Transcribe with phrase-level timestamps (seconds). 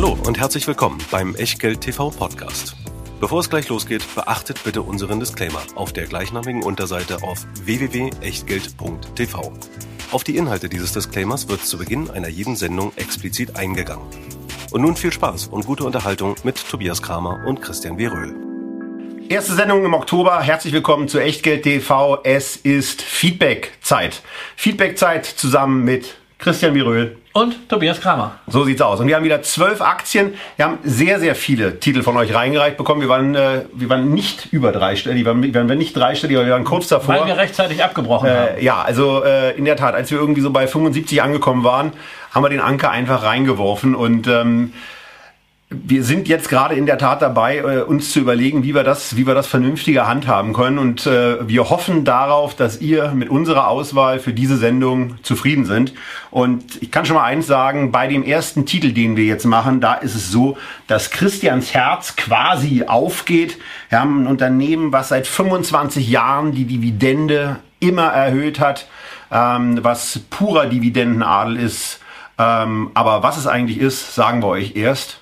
[0.00, 2.76] Hallo und herzlich willkommen beim Echtgeld TV Podcast.
[3.18, 9.52] Bevor es gleich losgeht, beachtet bitte unseren Disclaimer auf der gleichnamigen Unterseite auf www.echtgeld.tv.
[10.12, 14.06] Auf die Inhalte dieses Disclaimers wird zu Beginn einer jeden Sendung explizit eingegangen.
[14.70, 18.06] Und nun viel Spaß und gute Unterhaltung mit Tobias Kramer und Christian W.
[18.06, 18.36] Röhl.
[19.28, 20.40] Erste Sendung im Oktober.
[20.40, 22.20] Herzlich willkommen zu Echtgeld TV.
[22.22, 24.22] Es ist Feedback-Zeit.
[24.54, 27.16] Feedback-Zeit zusammen mit Christian Viröl.
[27.32, 28.38] Und Tobias Kramer.
[28.46, 29.00] So sieht's aus.
[29.00, 30.34] Und wir haben wieder zwölf Aktien.
[30.56, 33.00] Wir haben sehr, sehr viele Titel von euch reingereicht bekommen.
[33.00, 35.24] Wir waren, äh, wir waren nicht über dreistellig.
[35.24, 37.16] Wir waren, wir waren nicht dreistellig, aber wir waren kurz davor.
[37.16, 38.56] Weil wir rechtzeitig abgebrochen haben.
[38.56, 41.92] Äh, ja, also äh, in der Tat, als wir irgendwie so bei 75 angekommen waren,
[42.32, 44.72] haben wir den Anker einfach reingeworfen und ähm,
[45.70, 49.16] wir sind jetzt gerade in der Tat dabei, äh, uns zu überlegen, wie wir das,
[49.16, 50.78] wie wir das vernünftiger handhaben können.
[50.78, 55.92] Und äh, wir hoffen darauf, dass ihr mit unserer Auswahl für diese Sendung zufrieden sind.
[56.30, 59.82] Und ich kann schon mal eins sagen, bei dem ersten Titel, den wir jetzt machen,
[59.82, 63.58] da ist es so, dass Christians Herz quasi aufgeht.
[63.90, 68.88] Wir haben ein Unternehmen, was seit 25 Jahren die Dividende immer erhöht hat,
[69.30, 72.00] ähm, was purer Dividendenadel ist.
[72.38, 75.17] Ähm, aber was es eigentlich ist, sagen wir euch erst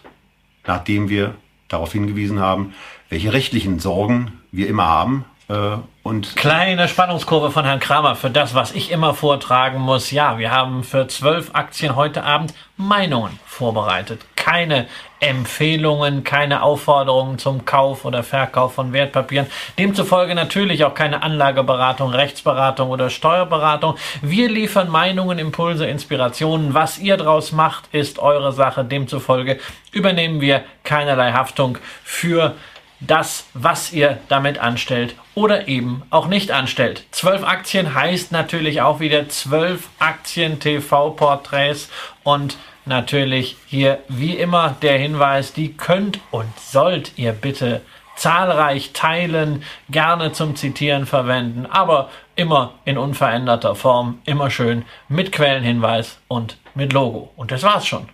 [0.66, 1.34] nachdem wir
[1.68, 2.74] darauf hingewiesen haben,
[3.08, 5.24] welche rechtlichen Sorgen wir immer haben.
[5.48, 10.10] Äh, und Kleine Spannungskurve von Herrn Kramer für das, was ich immer vortragen muss.
[10.10, 14.24] Ja, wir haben für zwölf Aktien heute Abend Meinungen vorbereitet.
[14.36, 14.86] Keine
[15.18, 19.46] Empfehlungen, keine Aufforderungen zum Kauf oder Verkauf von Wertpapieren.
[19.78, 23.96] Demzufolge natürlich auch keine Anlageberatung, Rechtsberatung oder Steuerberatung.
[24.22, 26.74] Wir liefern Meinungen, Impulse, Inspirationen.
[26.74, 28.84] Was ihr draus macht, ist eure Sache.
[28.84, 29.58] Demzufolge
[29.90, 32.54] übernehmen wir keinerlei Haftung für
[33.00, 37.04] das, was ihr damit anstellt oder eben auch nicht anstellt.
[37.10, 41.90] Zwölf Aktien heißt natürlich auch wieder zwölf Aktien-TV-Porträts
[42.24, 47.82] und natürlich hier wie immer der Hinweis, die könnt und sollt ihr bitte
[48.16, 56.18] zahlreich teilen, gerne zum Zitieren verwenden, aber immer in unveränderter Form, immer schön mit Quellenhinweis
[56.28, 57.30] und mit Logo.
[57.36, 58.08] Und das war's schon.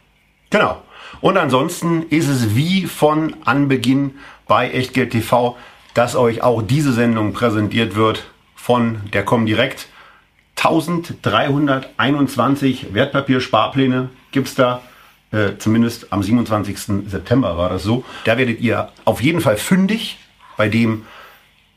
[0.53, 0.81] Genau.
[1.21, 4.13] Und ansonsten ist es wie von Anbeginn
[4.47, 5.57] bei Echtgeld TV,
[5.95, 8.23] dass euch auch diese Sendung präsentiert wird
[8.55, 9.89] von der Comdirect.
[10.57, 14.83] 1321 Wertpapiersparpläne gibt es da.
[15.31, 17.07] Äh, zumindest am 27.
[17.07, 18.05] September war das so.
[18.25, 20.19] Da werdet ihr auf jeden Fall fündig
[20.59, 21.07] bei dem,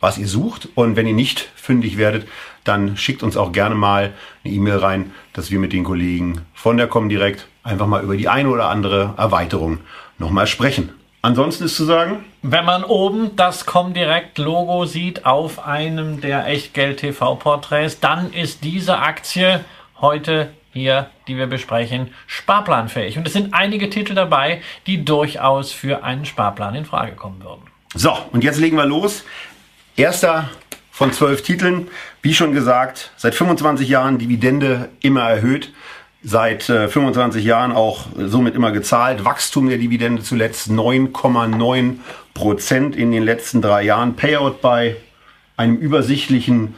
[0.02, 0.68] was ihr sucht.
[0.76, 2.28] Und wenn ihr nicht fündig werdet,
[2.66, 6.76] dann schickt uns auch gerne mal eine E-Mail rein, dass wir mit den Kollegen von
[6.76, 9.80] der Comdirect einfach mal über die eine oder andere Erweiterung
[10.18, 10.94] nochmal sprechen.
[11.22, 17.00] Ansonsten ist zu sagen, wenn man oben das Comdirect Logo sieht auf einem der Echtgeld
[17.00, 19.66] TV Porträts, dann ist diese Aktie
[20.00, 23.18] heute hier, die wir besprechen, sparplanfähig.
[23.18, 27.62] Und es sind einige Titel dabei, die durchaus für einen Sparplan in Frage kommen würden.
[27.96, 29.24] So, und jetzt legen wir los.
[29.96, 30.50] Erster
[30.92, 31.88] von zwölf Titeln.
[32.22, 35.74] Wie schon gesagt, seit 25 Jahren Dividende immer erhöht
[36.26, 39.24] seit äh, 25 Jahren auch somit immer gezahlt.
[39.24, 42.00] Wachstum der Dividende zuletzt 9,9
[42.34, 44.16] Prozent in den letzten drei Jahren.
[44.16, 44.98] Payout bei
[45.56, 46.74] einem übersichtlichen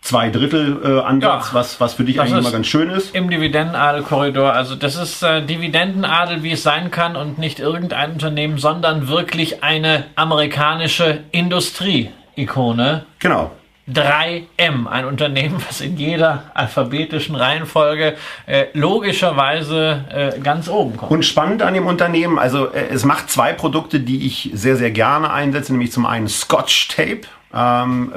[0.00, 3.12] zwei Drittel äh, Ansatz, ja, was, was für dich eigentlich immer ganz schön ist.
[3.12, 4.52] Im Dividendenadel-Korridor.
[4.52, 9.64] Also das ist äh, Dividendenadel, wie es sein kann und nicht irgendein Unternehmen, sondern wirklich
[9.64, 13.04] eine amerikanische Industrie-Ikone.
[13.18, 13.50] Genau.
[13.92, 18.16] 3M, ein Unternehmen, was in jeder alphabetischen Reihenfolge
[18.46, 21.12] äh, logischerweise äh, ganz oben kommt.
[21.12, 24.90] Und spannend an dem Unternehmen, also äh, es macht zwei Produkte, die ich sehr, sehr
[24.90, 27.22] gerne einsetze, nämlich zum einen Scotch Tape,
[27.54, 28.12] ähm,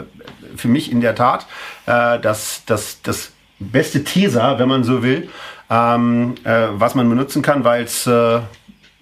[0.56, 1.46] für mich in der Tat
[1.85, 5.29] äh, das, das, das beste Teser, wenn man so will,
[5.69, 8.40] ähm, äh, was man benutzen kann, weil es äh,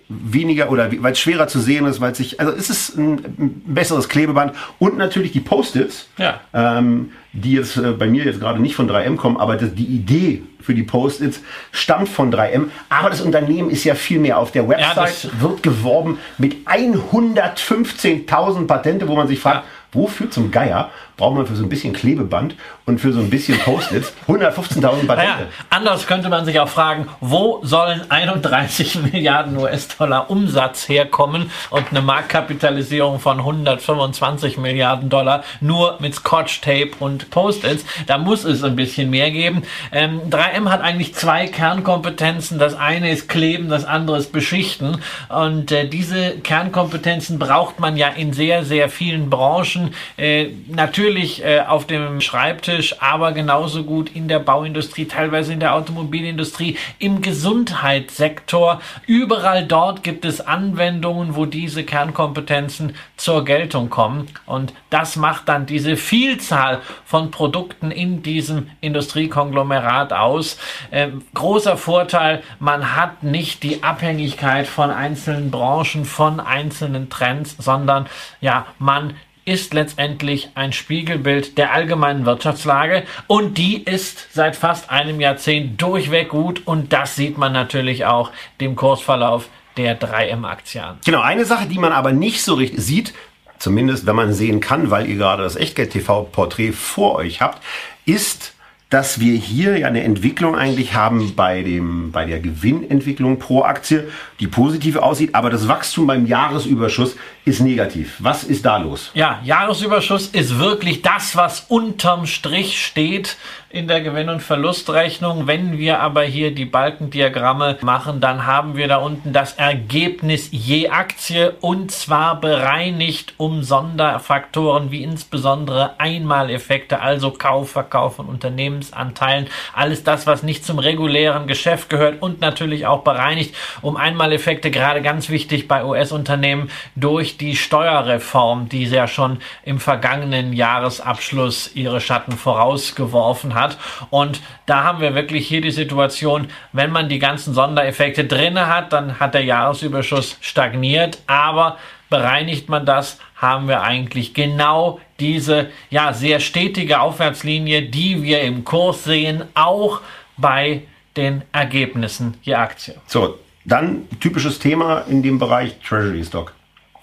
[0.09, 3.19] weniger oder weil es schwerer zu sehen ist, weil es sich, also es ist ein,
[3.37, 6.39] ein besseres Klebeband und natürlich die Post-its, ja.
[6.53, 9.85] ähm, die jetzt äh, bei mir jetzt gerade nicht von 3M kommen, aber das, die
[9.85, 11.41] Idee für die Post-its
[11.71, 12.69] stammt von 3M.
[12.89, 14.37] Aber das Unternehmen ist ja viel mehr.
[14.37, 20.29] Auf der Website ja, wird geworben mit 115.000 Patente, wo man sich fragt, ja Wofür
[20.29, 22.55] zum Geier braucht man für so ein bisschen Klebeband
[22.85, 25.07] und für so ein bisschen Post-its 115.000 Patente?
[25.07, 25.37] Naja,
[25.71, 32.01] anders könnte man sich auch fragen, wo sollen 31 Milliarden US-Dollar Umsatz herkommen und eine
[32.01, 37.83] Marktkapitalisierung von 125 Milliarden Dollar nur mit Scotch-Tape und Post-its?
[38.05, 39.63] Da muss es ein bisschen mehr geben.
[39.91, 42.59] Ähm, 3M hat eigentlich zwei Kernkompetenzen.
[42.59, 45.01] Das eine ist Kleben, das andere ist Beschichten.
[45.29, 51.61] Und äh, diese Kernkompetenzen braucht man ja in sehr, sehr vielen Branchen äh, natürlich äh,
[51.61, 58.81] auf dem Schreibtisch, aber genauso gut in der Bauindustrie, teilweise in der Automobilindustrie, im Gesundheitssektor.
[59.05, 64.27] Überall dort gibt es Anwendungen, wo diese Kernkompetenzen zur Geltung kommen.
[64.45, 70.57] Und das macht dann diese Vielzahl von Produkten in diesem Industriekonglomerat aus.
[70.91, 78.07] Ähm, großer Vorteil, man hat nicht die Abhängigkeit von einzelnen Branchen, von einzelnen Trends, sondern
[78.41, 79.13] ja, man
[79.47, 86.29] ist letztendlich ein Spiegelbild der allgemeinen Wirtschaftslage und die ist seit fast einem Jahrzehnt durchweg
[86.29, 89.47] gut und das sieht man natürlich auch dem Kursverlauf
[89.77, 90.97] der 3M-Aktien an.
[91.05, 93.13] Genau, eine Sache, die man aber nicht so richtig sieht,
[93.57, 97.63] zumindest wenn man sehen kann, weil ihr gerade das Echtgeld-TV-Porträt vor euch habt,
[98.05, 98.53] ist,
[98.89, 104.09] dass wir hier ja eine Entwicklung eigentlich haben bei dem, bei der Gewinnentwicklung pro Aktie,
[104.39, 108.17] die positiv aussieht, aber das Wachstum beim Jahresüberschuss ist negativ.
[108.19, 109.11] Was ist da los?
[109.13, 113.37] Ja, Jahresüberschuss ist wirklich das, was unterm Strich steht
[113.69, 115.45] in der Gewinn- und Verlustrechnung.
[115.45, 120.89] Wenn wir aber hier die Balkendiagramme machen, dann haben wir da unten das Ergebnis je
[120.89, 130.03] Aktie und zwar bereinigt um Sonderfaktoren wie insbesondere Einmaleffekte, also Kauf, Verkauf von Unternehmensanteilen, alles
[130.03, 135.29] das, was nicht zum regulären Geschäft gehört und natürlich auch bereinigt um Einmaleffekte, gerade ganz
[135.29, 143.55] wichtig bei US-Unternehmen durch die Steuerreform, die ja schon im vergangenen Jahresabschluss ihre Schatten vorausgeworfen
[143.55, 143.77] hat.
[144.09, 148.91] Und da haben wir wirklich hier die Situation, wenn man die ganzen Sondereffekte drinne hat,
[148.91, 151.77] dann hat der Jahresüberschuss stagniert, aber
[152.09, 158.65] bereinigt man das, haben wir eigentlich genau diese ja sehr stetige Aufwärtslinie, die wir im
[158.65, 160.01] Kurs sehen, auch
[160.35, 160.83] bei
[161.15, 162.95] den Ergebnissen je Aktie.
[163.07, 166.53] So, dann typisches Thema in dem Bereich Treasury Stock.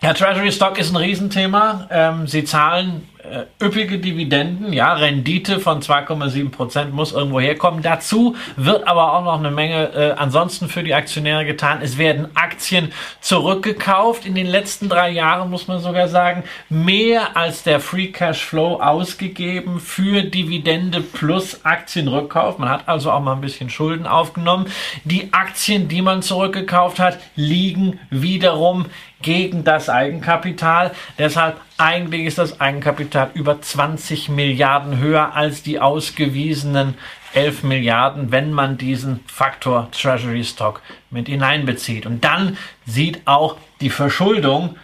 [0.03, 1.87] Ja, Treasury Stock ist ein Riesenthema.
[1.91, 7.83] Ähm, sie zahlen äh, üppige Dividenden, ja, Rendite von 2,7 Prozent muss irgendwo herkommen.
[7.83, 11.81] Dazu wird aber auch noch eine Menge äh, ansonsten für die Aktionäre getan.
[11.83, 14.27] Es werden Aktien zurückgekauft.
[14.27, 18.81] In den letzten drei Jahren muss man sogar sagen, mehr als der Free Cash Flow
[18.81, 22.59] ausgegeben für Dividende plus Aktienrückkauf.
[22.59, 24.67] Man hat also auch mal ein bisschen Schulden aufgenommen.
[25.05, 28.87] Die Aktien, die man zurückgekauft hat, liegen wiederum
[29.25, 30.93] gegen das Eigenkapital.
[31.19, 36.95] Deshalb eigentlich ist das Eigenkapital über 20 Milliarden höher als die ausgewiesenen
[37.33, 42.07] 11 Milliarden, wenn man diesen Faktor Treasury Stock mit hineinbezieht.
[42.07, 42.57] Und dann
[42.87, 44.77] sieht auch die Verschuldung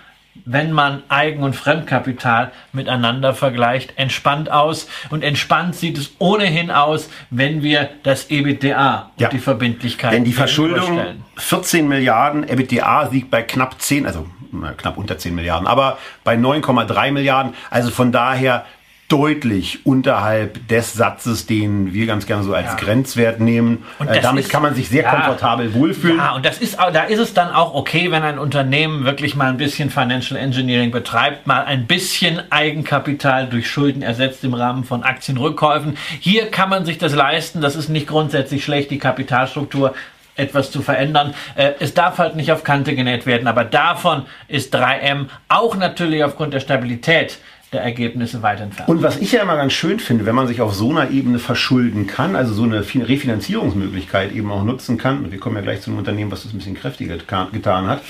[0.53, 4.89] wenn man Eigen- und Fremdkapital miteinander vergleicht, entspannt aus.
[5.11, 9.27] Und entspannt sieht es ohnehin aus, wenn wir das EBITDA Ja.
[9.29, 11.25] und die Verbindlichkeit Denn die Verschuldung, gegenüberstellen.
[11.37, 16.35] 14 Milliarden, EBITDA liegt bei knapp 10, also na, knapp unter 10 Milliarden, aber bei
[16.35, 17.55] 9,3 Milliarden.
[17.71, 18.65] Also von daher
[19.11, 22.75] deutlich unterhalb des Satzes, den wir ganz gerne so als Ja.
[22.77, 23.85] Grenzwert nehmen.
[23.99, 25.11] Und Äh, damit ist- kann man sich sehr ja.
[25.11, 26.17] komfortabel wohlfühlen.
[26.19, 29.49] Ja, und das ist, da ist es dann auch okay, wenn ein Unternehmen wirklich mal
[29.51, 35.03] ein bisschen Financial Engineering betreibt, mal ein bisschen Eigenkapital durch Schulden ersetzt im Rahmen von
[35.03, 35.97] Aktienrückkäufen.
[36.21, 37.61] Hier kann man sich das leisten.
[37.61, 39.95] Das ist nicht grundsätzlich schlecht, die Kapitalstruktur
[40.37, 41.35] etwas zu verändern.
[41.57, 46.25] Äh, Es darf halt nicht auf Kante genäht werden, aber davon ist 3M auch natürlich
[46.25, 47.39] aufgrund der Stabilität
[47.73, 48.89] der Ergebnisse weit entfernt.
[48.89, 51.39] Und was ich ja immer ganz schön finde, wenn man sich auf so einer Ebene
[51.39, 55.63] verschulden kann, also so eine Fin- Refinanzierungsmöglichkeit eben auch nutzen kann, und wir kommen ja
[55.63, 58.03] gleich zu einem Unternehmen, was das ein bisschen kräftiger geta- getan hat,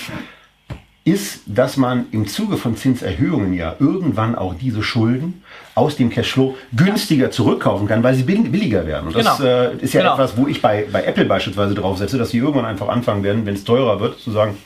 [1.05, 5.43] ist, dass man im Zuge von Zinserhöhungen ja irgendwann auch diese Schulden
[5.75, 9.07] aus dem Cashflow günstiger zurückkaufen kann, weil sie bill- billiger werden.
[9.09, 9.49] Und das Genau.
[9.51, 10.15] äh, ist ja Genau.
[10.15, 13.47] etwas, wo ich bei, bei Apple beispielsweise drauf setze, dass sie irgendwann einfach anfangen werden,
[13.47, 14.57] wenn es teurer wird, zu sagen,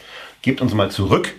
[0.43, 1.33] gebt uns mal zurück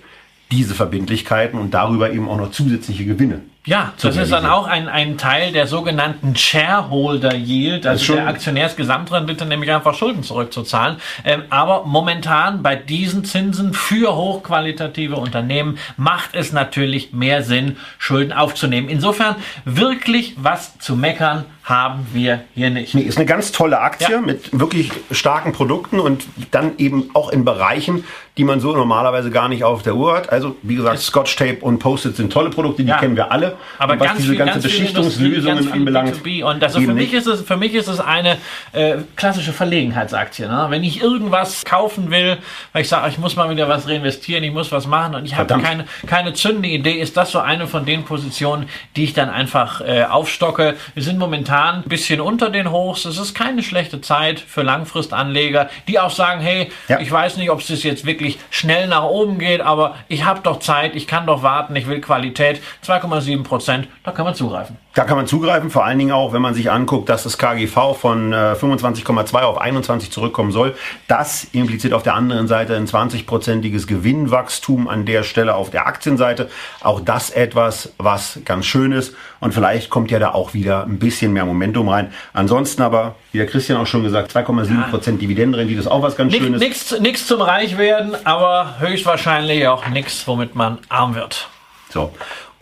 [0.51, 3.41] diese Verbindlichkeiten und darüber eben auch noch zusätzliche Gewinne.
[3.65, 9.45] Ja, das ist dann auch ein, ein Teil der sogenannten Shareholder Yield, also der Aktionärsgesamtrendite,
[9.45, 10.97] nämlich einfach Schulden zurückzuzahlen.
[11.23, 18.33] Ähm, aber momentan bei diesen Zinsen für hochqualitative Unternehmen macht es natürlich mehr Sinn, Schulden
[18.33, 18.87] aufzunehmen.
[18.89, 22.93] Insofern wirklich was zu meckern haben wir hier nicht.
[22.93, 24.21] Nee, ist eine ganz tolle Aktie Ja.
[24.21, 28.03] mit wirklich starken Produkten und dann eben auch in Bereichen,
[28.37, 30.31] die man so normalerweise gar nicht auf der Uhr hat.
[30.31, 32.97] Also wie gesagt, Scotch Tape und Post-it sind tolle Produkte, die Ja.
[32.99, 33.54] kennen wir alle.
[33.77, 36.15] Aber was ganz diese viel, ganze ganz Beschichtungslösungen ganz anbelangt.
[36.23, 36.43] B2B.
[36.43, 38.37] Und also für mich ist es, für mich ist es eine
[38.73, 40.47] äh, klassische Verlegenheitsaktie.
[40.47, 40.67] Ne?
[40.69, 42.37] Wenn ich irgendwas kaufen will,
[42.73, 45.35] weil ich sage, ich muss mal wieder was reinvestieren, ich muss was machen und ich
[45.35, 49.29] habe keine, keine zündende Idee, ist das so eine von den Positionen, die ich dann
[49.29, 50.75] einfach äh, aufstocke.
[50.93, 53.05] Wir sind momentan ein bisschen unter den Hochs.
[53.05, 56.99] Es ist keine schlechte Zeit für Langfristanleger, die auch sagen, hey, Ja.
[56.99, 60.59] ich weiß nicht, ob es jetzt wirklich schnell nach oben geht, aber ich habe doch
[60.59, 62.61] Zeit, ich kann doch warten, ich will Qualität.
[62.85, 64.77] 2,7 Prozent, da kann man zugreifen.
[64.93, 67.95] Da kann man zugreifen, vor allen Dingen auch, wenn man sich anguckt, dass das KGV
[67.99, 70.75] von äh, 25,2 auf 21 zurückkommen soll.
[71.07, 76.49] Das impliziert auf der anderen Seite ein 20-prozentiges Gewinnwachstum an der Stelle auf der Aktienseite.
[76.81, 79.15] Auch das etwas, was ganz schön ist.
[79.39, 82.11] Und vielleicht kommt ja da auch wieder ein bisschen mehr Momentum rein.
[82.33, 86.33] Ansonsten aber, wie der Christian auch schon gesagt, 2,7 Prozent Dividendenrendite ist auch was ganz
[86.33, 86.59] Schönes.
[86.99, 91.49] Nichts zum Reichwerden, aber höchstwahrscheinlich auch nichts, womit man arm wird.
[91.89, 92.11] So.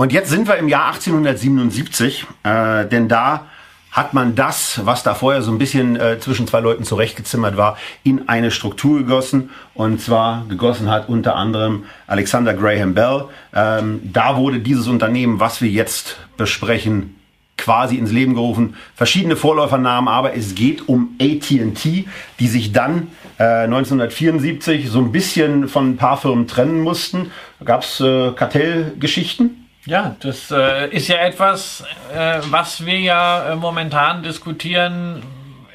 [0.04, 3.46] Und jetzt sind wir im Jahr 1877, äh, denn da
[3.90, 7.78] hat man das, was da vorher so ein bisschen äh, zwischen zwei Leuten zurechtgezimmert war,
[8.04, 9.52] in eine Struktur gegossen.
[9.74, 13.30] Und zwar gegossen hat unter anderem Alexander Graham Bell.
[13.56, 17.16] Ähm, da wurde dieses Unternehmen, was wir jetzt besprechen,
[17.56, 18.76] quasi ins Leben gerufen.
[18.96, 22.10] Verschiedene Vorläufernamen, aber es geht um AT&T,
[22.42, 23.08] die sich dann
[23.40, 27.32] äh, 1974 so ein bisschen von ein paar Firmen trennen mussten.
[27.60, 29.63] Da gab es äh, Kartellgeschichten.
[29.86, 35.24] Ja, das äh, ist ja etwas, äh, was wir ja äh, momentan diskutieren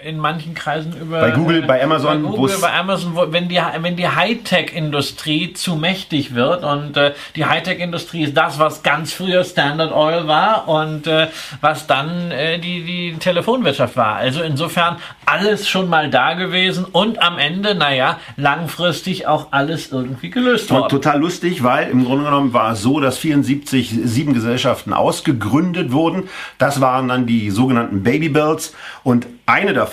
[0.05, 3.61] in manchen Kreisen über bei Google, bei Amazon, bei, Google, bei Amazon, wo, wenn die
[3.81, 9.43] wenn die Hightech-Industrie zu mächtig wird und äh, die Hightech-Industrie ist das, was ganz früher
[9.45, 11.29] Standard Oil war und äh,
[11.61, 14.17] was dann äh, die die Telefonwirtschaft war.
[14.17, 20.31] Also insofern alles schon mal da gewesen und am Ende, naja, langfristig auch alles irgendwie
[20.31, 20.85] gelöst worden.
[20.85, 25.93] Und total lustig, weil im Grunde genommen war es so, dass 74 sieben Gesellschaften ausgegründet
[25.93, 26.29] wurden.
[26.59, 29.88] Das waren dann die sogenannten Babybells und eine davon,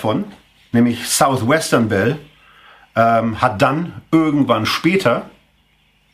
[0.72, 2.18] nämlich Southwestern Bell,
[2.94, 5.30] ähm, hat dann irgendwann später,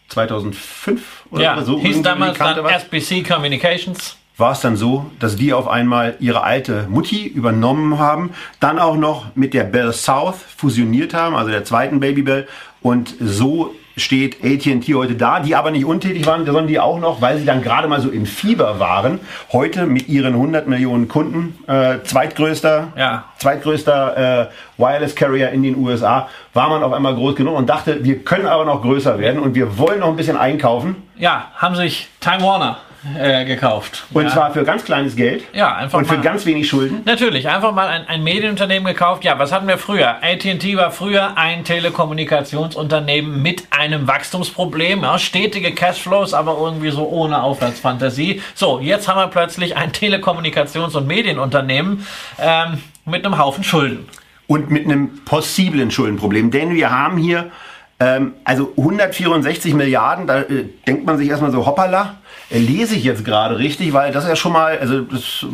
[0.09, 4.17] 2005 oder ja, so, hieß damals dann SBC Communications.
[4.37, 8.97] War es dann so, dass die auf einmal ihre alte Mutti übernommen haben, dann auch
[8.97, 12.49] noch mit der Bell South fusioniert haben, also der zweiten Babybell
[12.81, 17.21] und so steht AT&T heute da, die aber nicht untätig waren, sondern die auch noch,
[17.21, 19.21] weil sie dann gerade mal so im Fieber waren,
[19.53, 23.25] heute mit ihren 100 Millionen Kunden, äh, zweitgrößter, ja.
[23.39, 24.47] zweitgrößter äh,
[24.79, 28.47] Wireless Carrier in den USA, war man auf einmal groß genug und dachte, wir können
[28.47, 30.97] aber noch größer werden und wir wollen noch ein bisschen einkaufen.
[31.17, 32.79] Ja, haben sich Time Warner
[33.19, 34.05] äh, gekauft.
[34.13, 34.31] Und ja.
[34.31, 35.45] zwar für ganz kleines Geld.
[35.53, 37.03] Ja, einfach Und für mal, ganz wenig Schulden.
[37.05, 39.25] Natürlich, einfach mal ein, ein Medienunternehmen gekauft.
[39.25, 40.23] Ja, was hatten wir früher?
[40.23, 45.03] AT&T war früher ein Telekommunikationsunternehmen mit einem Wachstumsproblem.
[45.03, 48.41] Ja, stetige Cashflows, aber irgendwie so ohne Aufwärtsfantasie.
[48.55, 52.07] So, jetzt haben wir plötzlich ein Telekommunikations- und Medienunternehmen
[52.39, 54.09] ähm, mit einem Haufen Schulden.
[54.47, 56.51] Und mit einem possiblen Schuldenproblem.
[56.51, 57.51] Denn wir haben hier
[58.03, 62.17] ähm, also 164 Milliarden, da äh, denkt man sich erstmal so, hoppala,
[62.51, 65.47] äh, lese ich jetzt gerade richtig, weil das ja schon mal, also das,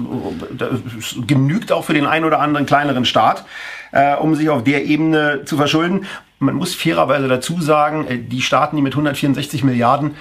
[0.56, 3.44] das genügt auch für den einen oder anderen kleineren Staat,
[3.92, 6.06] äh, um sich auf der Ebene zu verschulden.
[6.38, 10.14] Man muss fairerweise dazu sagen, äh, die Staaten, die mit 164 Milliarden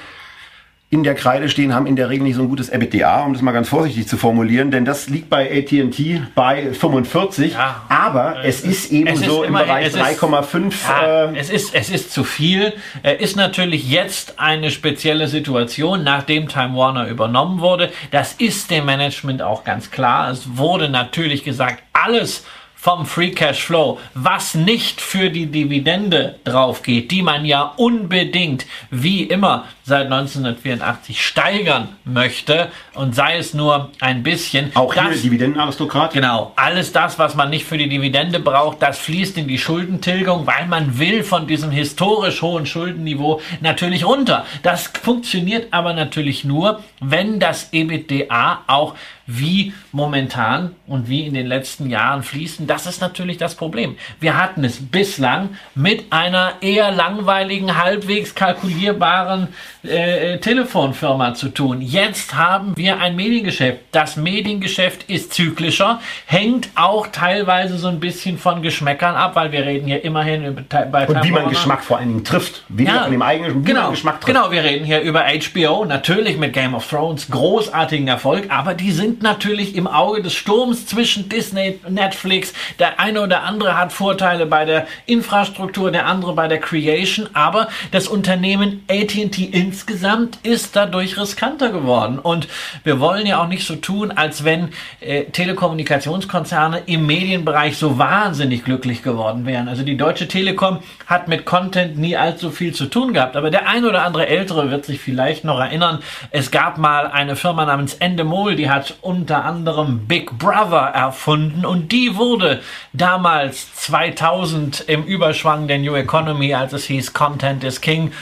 [0.90, 3.42] in der Kreide stehen, haben in der Regel nicht so ein gutes EBITDA, um das
[3.42, 8.60] mal ganz vorsichtig zu formulieren, denn das liegt bei AT&T bei 45, ja, aber es,
[8.60, 10.74] es ist eben so im Bereich 3,5.
[10.88, 12.74] Ja, äh, es, ist, es ist zu viel.
[13.20, 17.92] Ist natürlich jetzt eine spezielle Situation, nachdem Time Warner übernommen wurde.
[18.12, 20.32] Das ist dem Management auch ganz klar.
[20.32, 26.84] Es wurde natürlich gesagt, alles vom Free Cash Flow, was nicht für die Dividende drauf
[26.84, 33.90] geht, die man ja unbedingt wie immer seit 1984 steigern möchte und sei es nur
[34.02, 34.76] ein bisschen.
[34.76, 36.12] Auch hier das, Dividendenaristokrat?
[36.12, 36.52] Genau.
[36.58, 40.68] Alles das, was man nicht für die Dividende braucht, das fließt in die Schuldentilgung, weil
[40.68, 44.46] man will von diesem historisch hohen Schuldenniveau natürlich runter.
[44.62, 48.94] Das funktioniert aber natürlich nur, wenn das EBITDA auch
[49.28, 52.66] wie momentan und wie in den letzten Jahren fließen.
[52.66, 53.98] Das ist natürlich das Problem.
[54.22, 59.50] Wir hatten es bislang mit einer eher langweiligen, halbwegs kalkulierbaren
[59.84, 61.82] äh, Telefonfirma zu tun.
[61.82, 63.80] Jetzt haben wir ein Mediengeschäft.
[63.92, 69.66] Das Mediengeschäft ist zyklischer, hängt auch teilweise so ein bisschen von Geschmäckern ab, weil wir
[69.66, 72.64] reden hier immerhin über bei Und wie man Geschmack vor allen Dingen trifft.
[72.70, 74.36] Weniger ja, von dem eigenen, wie genau, man Geschmack trifft.
[74.36, 78.92] Genau, wir reden hier über HBO, natürlich mit Game of Thrones, großartigen Erfolg, aber die
[78.92, 82.54] sind natürlich im Auge des Sturms zwischen Disney, Netflix.
[82.80, 87.68] Der eine oder andere hat Vorteile bei der Infrastruktur, der andere bei der Creation, aber
[87.92, 92.20] das Unternehmen AT&T insgesamt ist dadurch riskanter geworden.
[92.20, 92.48] Und
[92.86, 94.70] wir wollen ja auch nicht so tun, als wenn
[95.02, 99.68] äh, Telekommunikationskonzerne im Medienbereich so wahnsinnig glücklich geworden wären.
[99.68, 103.68] Also die Deutsche Telekom hat mit Content nie allzu viel zu tun gehabt, aber der
[103.68, 106.00] ein oder andere Ältere wird sich vielleicht noch erinnern,
[106.32, 111.92] es gab mal eine Firma namens Endemol, die hat unter anderem Big Brother erfunden und
[111.92, 112.62] die wurde
[112.94, 118.14] damals 2000 im Überschwang der New Economy, als es hieß Content is King,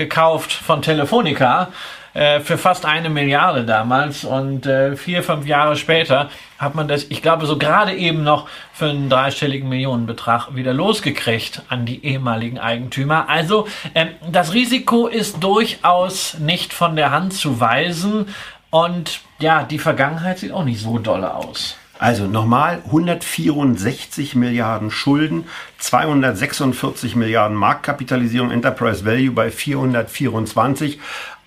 [0.00, 1.68] gekauft von Telefonica.
[2.14, 6.28] äh, für fast eine Milliarde damals und äh, vier, fünf Jahre später
[6.58, 11.62] hat man das, ich glaube, so gerade eben noch für einen dreistelligen Millionenbetrag wieder losgekriegt
[11.68, 13.28] an die ehemaligen Eigentümer.
[13.28, 18.26] Also ähm, das Risiko ist durchaus nicht von der Hand zu weisen
[18.70, 21.76] und ja, die Vergangenheit sieht auch nicht so dolle aus.
[22.00, 25.44] Also nochmal 164 Milliarden Schulden,
[25.80, 30.98] 246 Milliarden Marktkapitalisierung, Enterprise Value bei 424.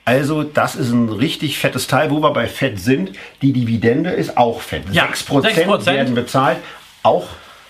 [0.05, 3.13] Also das ist ein richtig fettes Teil, wo wir bei Fett sind.
[3.41, 4.83] Die Dividende ist auch fett.
[4.91, 5.86] Ja, 6%, 6%.
[5.88, 6.57] werden bezahlt.
[7.01, 7.29] Auch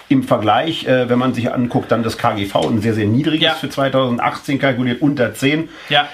[0.09, 3.53] im Vergleich, äh, wenn man sich anguckt, dann das KGV, ein sehr, sehr niedriges Ja.
[3.53, 5.69] für 2018 kalkuliert, unter 10.
[5.87, 6.09] Ja.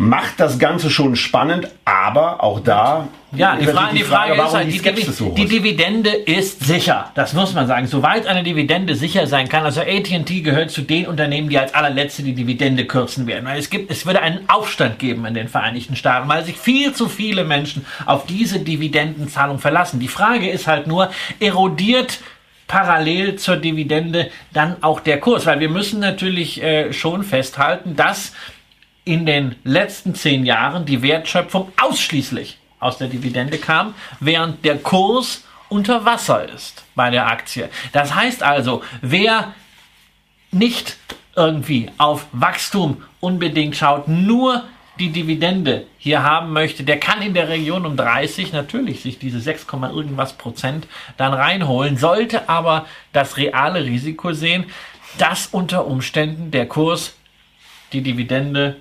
[0.00, 4.54] Macht das Ganze schon spannend, aber auch da Ja, die Frage, die Frage warum ist
[4.54, 5.46] halt, die Skepsis so die.
[5.46, 7.10] Dividende ist sicher.
[7.16, 7.88] Das muss man sagen.
[7.88, 12.22] Soweit eine Dividende sicher sein kann, also AT&T gehört zu den Unternehmen, die als allerletzte
[12.22, 13.44] die Dividende kürzen werden.
[13.44, 16.92] Weil es gibt, es würde einen Aufstand geben in den Vereinigten Staaten, weil sich viel
[16.92, 19.98] zu viele Menschen auf diese Dividendenzahlung verlassen.
[19.98, 22.20] Die Frage ist halt nur, erodiert
[22.68, 25.44] parallel zur Dividende dann auch der Kurs?
[25.44, 28.32] Weil wir müssen natürlich äh, schon festhalten, dass
[29.08, 35.44] in den letzten zehn Jahren die Wertschöpfung ausschließlich aus der Dividende kam, während der Kurs
[35.70, 37.70] unter Wasser ist bei der Aktie.
[37.92, 39.54] Das heißt also, wer
[40.50, 40.98] nicht
[41.34, 44.64] irgendwie auf Wachstum unbedingt schaut, nur
[44.98, 49.40] die Dividende hier haben möchte, der kann in der Region um 30 natürlich sich diese
[49.40, 50.86] 6, irgendwas Prozent
[51.16, 52.84] dann reinholen, sollte aber
[53.14, 54.66] das reale Risiko sehen,
[55.16, 57.14] dass unter Umständen der Kurs
[57.94, 58.76] die Dividende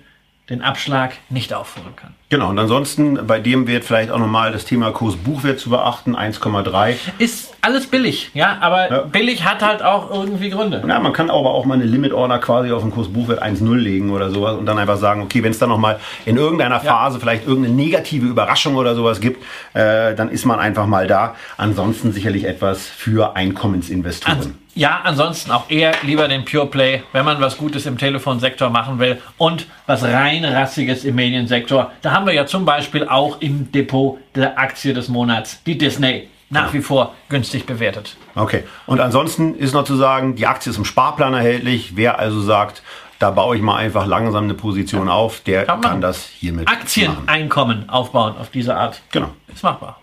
[0.49, 2.13] den Abschlag nicht aufholen kann.
[2.29, 6.95] Genau, und ansonsten bei dem Wert vielleicht auch nochmal das Thema Kurs-Buchwert zu beachten, 1,3.
[7.19, 9.01] Ist alles billig, ja, aber Ja.
[9.01, 10.83] billig hat halt auch irgendwie Gründe.
[10.87, 14.29] Ja, man kann aber auch mal eine Limit-Order quasi auf den Kurs-Buchwert 1,0 legen oder
[14.29, 16.91] sowas und dann einfach sagen, okay, wenn es dann nochmal in irgendeiner Ja.
[16.91, 21.35] Phase vielleicht irgendeine negative Überraschung oder sowas gibt, äh, dann ist man einfach mal da.
[21.57, 24.37] Ansonsten sicherlich etwas für Einkommensinvestoren.
[24.39, 28.69] Ans ja, ansonsten auch eher lieber den Pure Play, wenn man was Gutes im Telefonsektor
[28.69, 31.91] machen will und was rein rassiges im Mediensektor.
[32.03, 36.29] Da haben wir ja zum Beispiel auch im Depot der Aktie des Monats, die Disney,
[36.51, 38.15] nach wie vor günstig bewertet.
[38.35, 41.95] Okay, und ansonsten ist noch zu sagen, die Aktie ist im Sparplan erhältlich.
[41.95, 42.83] Wer also sagt,
[43.17, 46.77] da baue ich mal einfach langsam eine Position auf, der Kann kann, das hiermit machen.
[46.77, 49.01] Aktieneinkommen aufbauen auf diese Art.
[49.11, 49.29] Genau.
[49.51, 49.99] Ist machbar.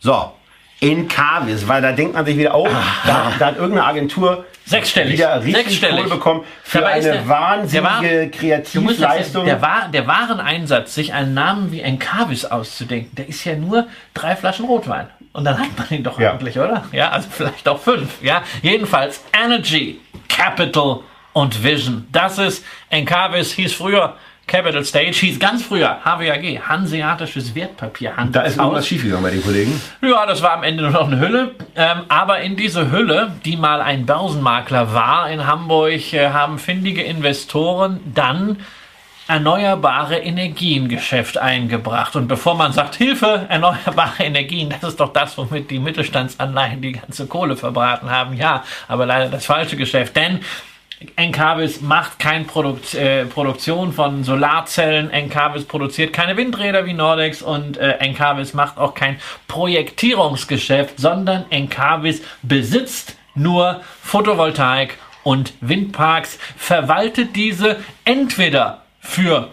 [0.00, 0.32] So,
[0.80, 2.68] Encarvis, weil da denkt man sich wieder, oh,
[3.06, 5.14] da, da hat irgendeine Agentur Sechsstellig.
[5.14, 5.96] wieder richtig Sechsstellig.
[6.04, 9.44] Kohle bekommen für Dabei eine der- wahnsinnige der war- Kreativleistung.
[9.44, 13.88] der, war, der wahren Einsatz, sich einen Namen wie Encarvis auszudenken, der ist ja nur
[14.14, 15.08] drei Flaschen Rotwein.
[15.32, 16.32] Und dann hat man ihn doch Ja.
[16.32, 16.84] eigentlich, oder?
[16.92, 18.22] Ja, also vielleicht auch fünf.
[18.22, 21.00] Ja, jedenfalls Energy, Capital
[21.32, 22.06] und Vision.
[22.12, 24.14] Das ist Encarvis, hieß früher
[24.48, 28.32] Capital Stage, hieß ganz früher HWAG, Hanseatisches Wertpapierhandelshaus.
[28.32, 29.80] da ist irgendwas schiefgegangen bei den Kollegen.
[30.02, 31.54] Ja, das war am Ende nur noch eine Hülle.
[31.76, 37.02] Ähm, aber in diese Hülle, die mal ein Börsenmakler war in Hamburg, äh, haben findige
[37.02, 38.56] Investoren dann
[39.28, 42.16] erneuerbare Energiengeschäft eingebracht.
[42.16, 46.92] Und bevor man sagt, Hilfe, erneuerbare Energien, das ist doch das, womit die Mittelstandsanleihen die
[46.92, 48.34] ganze Kohle verbraten haben.
[48.34, 50.16] Ja, aber leider das falsche Geschäft.
[50.16, 50.40] Denn
[51.14, 55.10] Encarvis macht keine Produkt, äh, Produktion von Solarzellen.
[55.10, 62.22] Encarvis produziert keine Windräder wie Nordex und äh, Encarvis macht auch kein Projektierungsgeschäft, sondern Encarvis
[62.42, 69.52] besitzt nur Photovoltaik und Windparks, verwaltet diese entweder für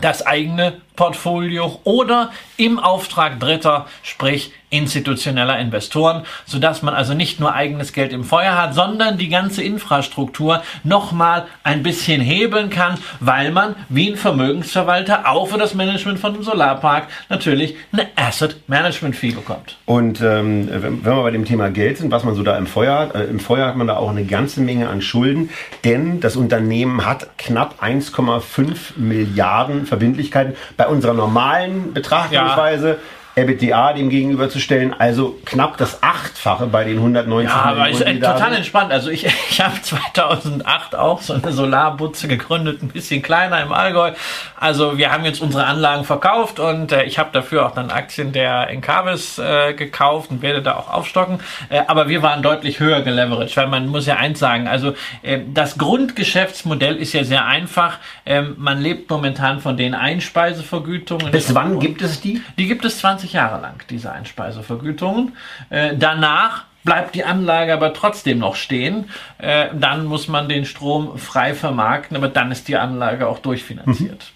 [0.00, 7.54] das eigene Portfolio oder im Auftrag Dritter, sprich institutioneller Investoren, sodass man also nicht nur
[7.54, 13.50] eigenes Geld im Feuer hat, sondern die ganze Infrastruktur nochmal ein bisschen hebeln kann, weil
[13.50, 19.16] man wie ein Vermögensverwalter auch für das Management von einem Solarpark natürlich eine Asset Management
[19.16, 19.76] Fee bekommt.
[19.86, 22.66] Und ähm, wenn, wenn wir bei dem Thema Geld sind, was man so da im
[22.66, 25.50] Feuer hat, äh, im Feuer hat man da auch eine ganze Menge an Schulden,
[25.84, 32.98] denn das Unternehmen hat knapp 1,5 Milliarden Verbindlichkeiten bei unserer normalen Betrachtungsweise.
[33.36, 38.54] EBITDA dem gegenüberzustellen, also knapp das Achtfache bei den 190 Ja, aber ist äh, total
[38.54, 38.92] entspannt.
[38.92, 44.12] Also ich, ich habe 2008 auch so eine Solarbutze gegründet, ein bisschen kleiner im Allgäu.
[44.58, 48.32] Also wir haben jetzt unsere Anlagen verkauft und äh, ich habe dafür auch dann Aktien
[48.32, 51.40] der Encarvis äh, gekauft und werde da auch aufstocken.
[51.68, 55.38] Äh, aber wir waren deutlich höher geleveraged, weil man muss ja eins sagen, also äh,
[55.52, 57.98] das Grundgeschäftsmodell ist ja sehr einfach.
[58.26, 61.30] Ähm, man lebt momentan von den Einspeisevergütungen.
[61.30, 62.42] Bis wann gibt es die?
[62.58, 65.36] Die gibt es 20 Jahre lang, diese Einspeisevergütungen.
[65.70, 69.10] Äh, danach bleibt die Anlage aber trotzdem noch stehen.
[69.38, 74.32] Äh, dann muss man den Strom frei vermarkten, aber dann ist die Anlage auch durchfinanziert.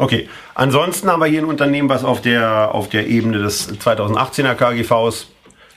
[0.00, 4.54] Okay, ansonsten haben wir hier ein Unternehmen, was auf der, auf der Ebene des 2018er
[4.54, 5.26] KGVs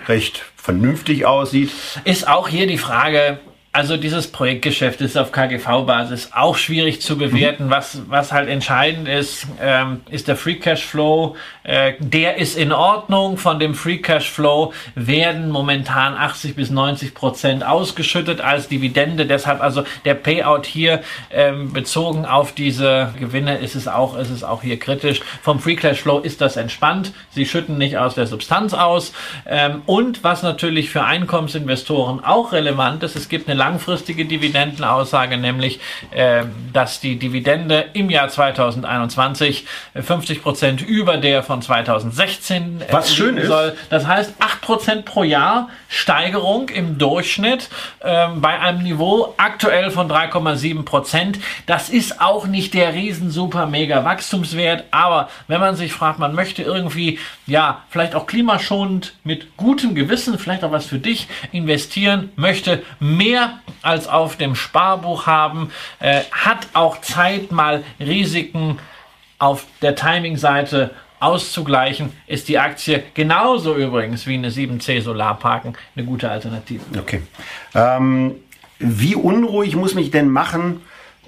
[0.07, 1.71] recht vernünftig aussieht.
[2.03, 3.39] Ist auch hier die Frage,
[3.73, 7.69] also dieses Projektgeschäft ist auf KGV-Basis auch schwierig zu bewerten.
[7.69, 11.37] Was, was halt entscheidend ist, ähm, ist der Free Cash Flow.
[11.63, 13.37] Äh, der ist in Ordnung.
[13.37, 19.25] Von dem Free Cash Flow werden momentan 80 bis 90 Prozent ausgeschüttet als Dividende.
[19.25, 24.43] Deshalb also der Payout hier ähm, bezogen auf diese Gewinne ist es auch, ist es
[24.43, 25.21] auch hier kritisch.
[25.41, 27.13] Vom Free Cash Flow ist das entspannt.
[27.29, 29.13] Sie schütten nicht aus der Substanz aus.
[29.45, 35.79] Ähm, und was natürlich für Einkommensinvestoren auch relevant ist, es gibt eine langfristige Dividendenaussage, nämlich,
[36.09, 43.13] äh, dass die Dividende im Jahr 2021 50 Prozent über der von 2016 äh, Was
[43.13, 43.67] schön soll.
[43.67, 43.91] Ist.
[43.91, 50.09] Das heißt 8 Prozent pro Jahr Steigerung im Durchschnitt äh, bei einem Niveau aktuell von
[50.09, 51.37] 3,7 Prozent.
[51.65, 56.33] Das ist auch nicht der riesen super mega Wachstumswert, aber wenn man sich fragt, man
[56.33, 62.31] möchte irgendwie ja vielleicht auch klimaschonend mit gutem Gewissen, vielleicht auch was für dich investieren,
[62.37, 68.79] möchte mehr als auf dem Sparbuch haben, äh, hat auch Zeit, mal Risiken
[69.39, 76.29] auf der Timing-Seite auszugleichen, ist die Aktie genauso übrigens wie eine 7C Solarparken eine gute
[76.29, 76.81] Alternative.
[76.97, 77.21] Okay.
[77.75, 78.35] Ähm,
[78.79, 80.81] wie unruhig muss mich denn machen,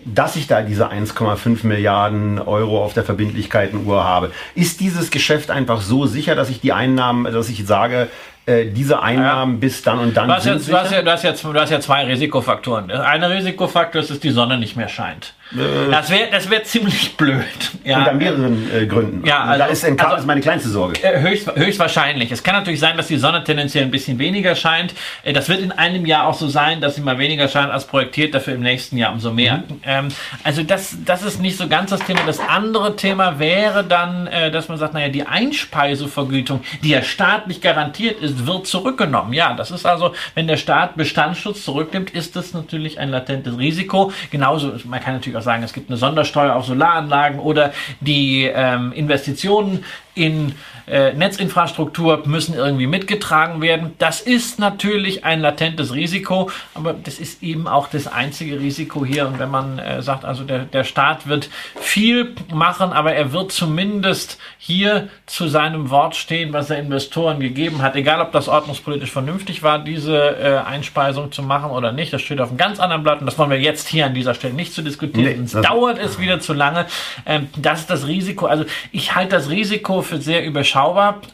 [0.06, 4.32] dass ich da diese 1,5 Milliarden Euro auf der Verbindlichkeitenuhr habe?
[4.56, 8.10] Ist dieses Geschäft einfach so sicher, dass ich die Einnahmen, dass ich sage,
[8.46, 9.60] äh, diese Einnahmen ja.
[9.60, 11.60] bis dann und dann du hast, sind ja, du, hast ja, du, hast ja, du
[11.60, 12.92] hast ja zwei Risikofaktoren.
[12.92, 15.34] Ein Risikofaktor ist, dass die Sonne nicht mehr scheint.
[15.52, 17.44] Äh, das wäre das wär ziemlich blöd.
[17.84, 18.00] Ja.
[18.00, 19.26] Unter mehreren äh, Gründen.
[19.26, 21.04] Ja, also, da ist NK also, ist meine kleinste Sorge.
[21.04, 22.32] Äh, höchst, höchstwahrscheinlich.
[22.32, 24.94] Es kann natürlich sein, dass die Sonne tendenziell ein bisschen weniger scheint.
[25.24, 27.86] Äh, das wird in einem Jahr auch so sein, dass sie mal weniger scheint als
[27.86, 29.58] projektiert, dafür im nächsten Jahr umso mehr.
[29.58, 29.82] Mhm.
[29.86, 30.08] Ähm,
[30.44, 32.22] also das, das ist nicht so ganz das Thema.
[32.26, 37.62] Das andere Thema wäre dann, äh, dass man sagt, naja, die Einspeisevergütung, die ja staatlich
[37.62, 39.34] garantiert ist, wird zurückgenommen.
[39.34, 44.12] Ja, das ist also, wenn der Staat Bestandsschutz zurücknimmt, ist das natürlich ein latentes Risiko.
[44.32, 48.92] Genauso, man kann natürlich auch sagen, es gibt eine Sondersteuer auf Solaranlagen oder die ähm,
[48.94, 49.84] Investitionen
[50.16, 50.54] in
[50.88, 53.94] äh, Netzinfrastruktur müssen irgendwie mitgetragen werden.
[53.98, 59.28] Das ist natürlich ein latentes Risiko, aber das ist eben auch das einzige Risiko hier.
[59.28, 63.52] Und wenn man äh, sagt, also der, der Staat wird viel machen, aber er wird
[63.52, 69.12] zumindest hier zu seinem Wort stehen, was er Investoren gegeben hat, egal ob das ordnungspolitisch
[69.12, 72.14] vernünftig war, diese äh, Einspeisung zu machen oder nicht.
[72.14, 74.34] Das steht auf einem ganz anderen Blatt und das wollen wir jetzt hier an dieser
[74.34, 75.50] Stelle nicht zu diskutieren.
[75.54, 76.86] Nee, dauert es wieder zu lange.
[77.26, 78.46] Ähm, das ist das Risiko.
[78.46, 80.73] Also ich halte das Risiko für sehr überschaubar,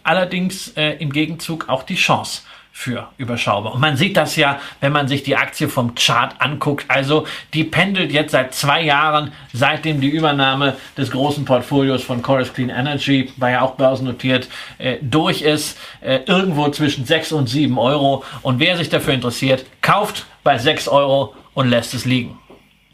[0.03, 2.41] allerdings äh, im Gegenzug auch die Chance
[2.79, 3.73] für überschaubar.
[3.73, 6.85] Und man sieht das ja, wenn man sich die Aktie vom Chart anguckt.
[6.87, 12.53] Also die pendelt jetzt seit zwei Jahren, seitdem die Übernahme des großen Portfolios von Chorus
[12.53, 14.47] Clean Energy, war ja auch börsennotiert,
[14.77, 18.23] äh, durch ist, äh, irgendwo zwischen 6 und 7 Euro.
[18.43, 22.39] Und wer sich dafür interessiert, kauft bei 6 Euro und lässt es liegen.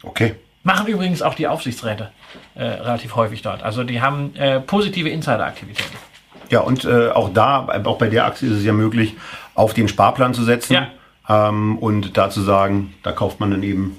[0.02, 0.34] Okay.
[0.64, 2.10] Machen übrigens auch die Aufsichtsräte
[2.56, 3.62] äh, relativ häufig dort.
[3.62, 5.96] Also die haben äh, positive Insideraktivitäten.
[6.50, 9.16] Ja, und äh, auch da, auch bei der Aktie ist es ja möglich,
[9.54, 10.90] auf den Sparplan zu setzen ja.
[11.28, 13.98] ähm, und da zu sagen, da kauft man dann eben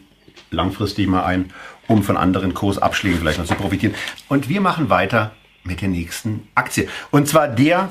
[0.52, 1.52] langfristig mal ein,
[1.88, 3.96] um von anderen Kursabschlägen vielleicht noch zu profitieren.
[4.30, 5.32] Und wir machen weiter
[5.64, 6.88] mit der nächsten Aktie.
[7.12, 7.90] Und zwar der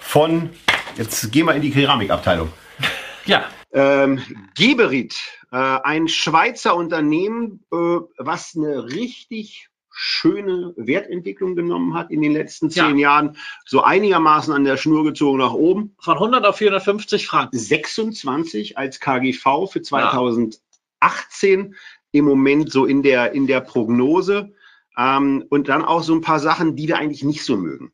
[0.00, 0.50] von,
[0.96, 2.50] jetzt gehen wir in die Keramikabteilung.
[3.26, 3.46] Ja.
[3.72, 4.20] Ähm,
[4.54, 5.14] Geberit,
[5.50, 7.76] äh, ein Schweizer Unternehmen, äh,
[8.18, 13.10] was eine richtig schöne Wertentwicklung genommen hat in den letzten zehn ja.
[13.10, 15.94] Jahren, so einigermaßen an der Schnur gezogen nach oben.
[16.00, 17.56] Von 100 auf 450 Franken.
[17.56, 20.60] 26 als KGV für 2018
[21.00, 21.76] ja.
[22.10, 24.52] im Moment so in der, in der Prognose.
[24.98, 27.92] Ähm, und dann auch so ein paar Sachen, die wir eigentlich nicht so mögen.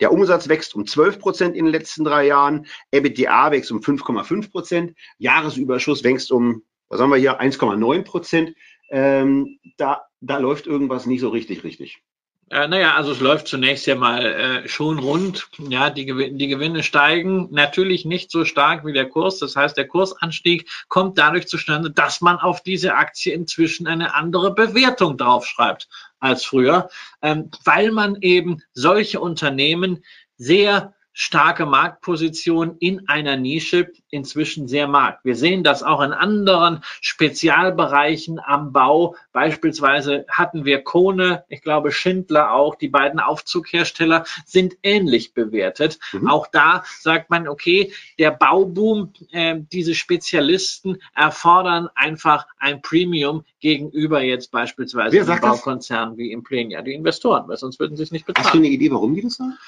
[0.00, 2.66] Der Umsatz wächst um 12 Prozent in den letzten drei Jahren.
[2.92, 4.94] EBITDA wächst um 5,5 Prozent.
[5.18, 8.54] Jahresüberschuss wächst um, was haben wir hier, 1,9 Prozent.
[8.90, 12.02] Ähm, da, da läuft irgendwas nicht so richtig, richtig.
[12.50, 15.48] Äh, naja, also es läuft zunächst ja mal äh, schon rund.
[15.58, 19.38] Ja, die, die Gewinne steigen natürlich nicht so stark wie der Kurs.
[19.38, 24.54] Das heißt, der Kursanstieg kommt dadurch zustande, dass man auf diese Aktie inzwischen eine andere
[24.54, 25.88] Bewertung draufschreibt
[26.20, 26.88] als früher,
[27.20, 30.02] ähm, weil man eben solche Unternehmen
[30.38, 35.18] sehr starke Marktposition in einer Nische inzwischen sehr mag.
[35.24, 39.16] Wir sehen das auch in anderen Spezialbereichen am Bau.
[39.32, 45.98] Beispielsweise hatten wir Kone, ich glaube Schindler auch, die beiden Aufzughersteller sind ähnlich bewertet.
[46.12, 46.28] Mhm.
[46.28, 54.22] Auch da sagt man, okay, der Bauboom, äh, diese Spezialisten erfordern einfach ein Premium gegenüber
[54.22, 58.46] jetzt beispielsweise Baukonzernen wie Implenia, die Investoren, weil sonst würden sie es nicht bezahlen.
[58.46, 59.58] Hast du eine Idee, warum die das sagen?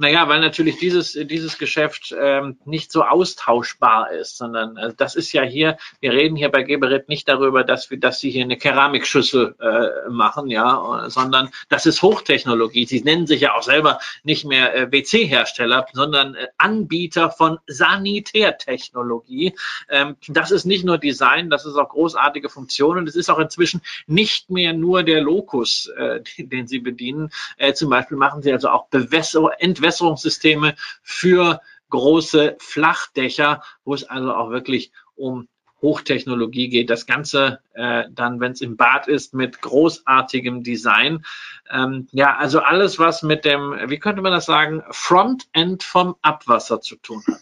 [0.00, 5.30] Naja, weil natürlich dieses, dieses Geschäft ähm, nicht so austauschbar ist, sondern äh, das ist
[5.34, 8.56] ja hier, wir reden hier bei Geberit nicht darüber, dass wir, dass sie hier eine
[8.56, 12.86] Keramikschüssel äh, machen, ja, sondern das ist Hochtechnologie.
[12.86, 19.54] Sie nennen sich ja auch selber nicht mehr äh, WC-Hersteller, sondern äh, Anbieter von Sanitärtechnologie.
[19.90, 23.04] Ähm, das ist nicht nur Design, das ist auch großartige Funktionen.
[23.04, 27.30] Das ist auch inzwischen nicht mehr nur der Lokus, äh, den, den sie bedienen.
[27.58, 34.04] Äh, zum Beispiel machen sie also auch Bewässerung, Entwässerung Bewässerungssysteme für große Flachdächer, wo es
[34.04, 35.48] also auch wirklich um
[35.82, 36.90] Hochtechnologie geht.
[36.90, 41.24] Das Ganze äh, dann, wenn es im Bad ist, mit großartigem Design.
[41.70, 46.80] Ähm, ja, also alles, was mit dem, wie könnte man das sagen, Frontend vom Abwasser
[46.80, 47.40] zu tun hat.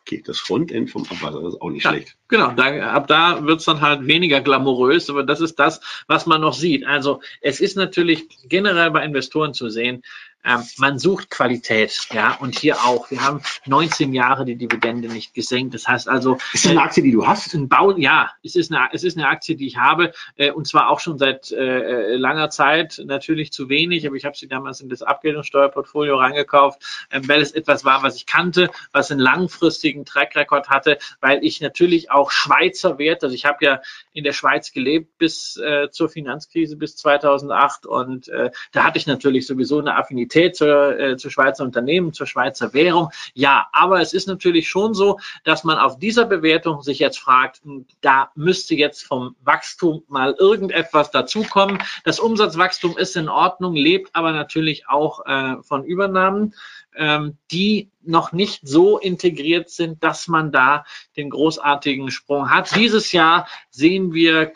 [0.00, 2.16] Okay, das Frontend vom Abwasser ist auch nicht ja, schlecht.
[2.26, 6.40] Genau, da, ab da wird's dann halt weniger glamourös, aber das ist das, was man
[6.40, 6.84] noch sieht.
[6.84, 10.02] Also es ist natürlich generell bei Investoren zu sehen,
[10.44, 13.10] ähm, man sucht Qualität, ja, und hier auch.
[13.10, 15.74] Wir haben 19 Jahre die Dividende nicht gesenkt.
[15.74, 16.38] Das heißt also.
[16.52, 17.54] Ist das eine Aktie, die du hast?
[17.54, 20.66] Ein Bau, ja, es ist eine, es ist eine Aktie, die ich habe, äh, und
[20.66, 23.00] zwar auch schon seit äh, langer Zeit.
[23.04, 27.52] Natürlich zu wenig, aber ich habe sie damals in das Abgeltungssteuerportfolio reingekauft, äh, weil es
[27.52, 32.30] etwas war, was ich kannte, was einen langfristigen Track Record hatte, weil ich natürlich auch
[32.30, 33.80] Schweizer Werte, also ich habe ja
[34.12, 39.06] in der Schweiz gelebt bis äh, zur Finanzkrise bis 2008 und äh, da hatte ich
[39.06, 43.10] natürlich sowieso eine Affinität Affinität zur, äh, zu Schweizer Unternehmen, zur Schweizer Währung.
[43.34, 47.62] Ja, aber es ist natürlich schon so, dass man auf dieser Bewertung sich jetzt fragt,
[47.64, 51.78] hm, da müsste jetzt vom Wachstum mal irgendetwas dazukommen.
[52.04, 56.54] Das Umsatzwachstum ist in Ordnung, lebt aber natürlich auch äh, von Übernahmen
[56.94, 60.84] ähm, die noch nicht so integriert sind, dass man da
[61.16, 62.76] den großartigen Sprung hat.
[62.76, 64.52] Dieses Jahr sehen wir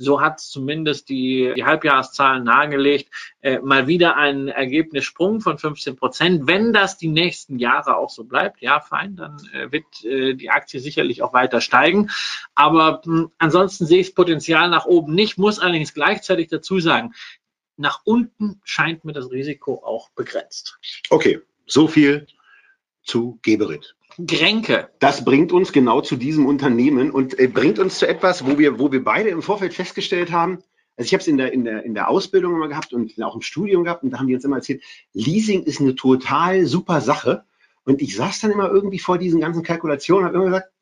[0.00, 6.46] so hat zumindest die, die Halbjahreszahlen nahegelegt, äh, mal wieder ein Ergebnissprung von 15 Prozent.
[6.46, 10.50] Wenn das die nächsten Jahre auch so bleibt, ja, fein, dann äh, wird äh, die
[10.50, 12.10] Aktie sicherlich auch weiter steigen.
[12.54, 16.80] Aber mh, hm, ansonsten sehe ich das Potenzial nach oben nicht, muss allerdings gleichzeitig dazu
[16.80, 17.12] sagen,
[17.76, 20.78] nach unten scheint mir das Risiko auch begrenzt.
[21.10, 22.26] Okay, so viel
[23.02, 23.96] zu Geberit.
[24.26, 24.90] Grenke.
[24.98, 28.78] Das bringt uns genau zu diesem Unternehmen und äh, bringt uns zu etwas, wo wir,
[28.78, 30.62] wo wir beide im Vorfeld festgestellt haben,
[30.96, 33.34] also ich habe es in der, in, der, in der Ausbildung immer gehabt und auch
[33.34, 34.82] im Studium gehabt und da haben die uns immer erzählt,
[35.14, 37.44] Leasing ist eine total super Sache.
[37.84, 40.72] Und ich saß dann immer irgendwie vor diesen ganzen Kalkulationen und habe immer gesagt,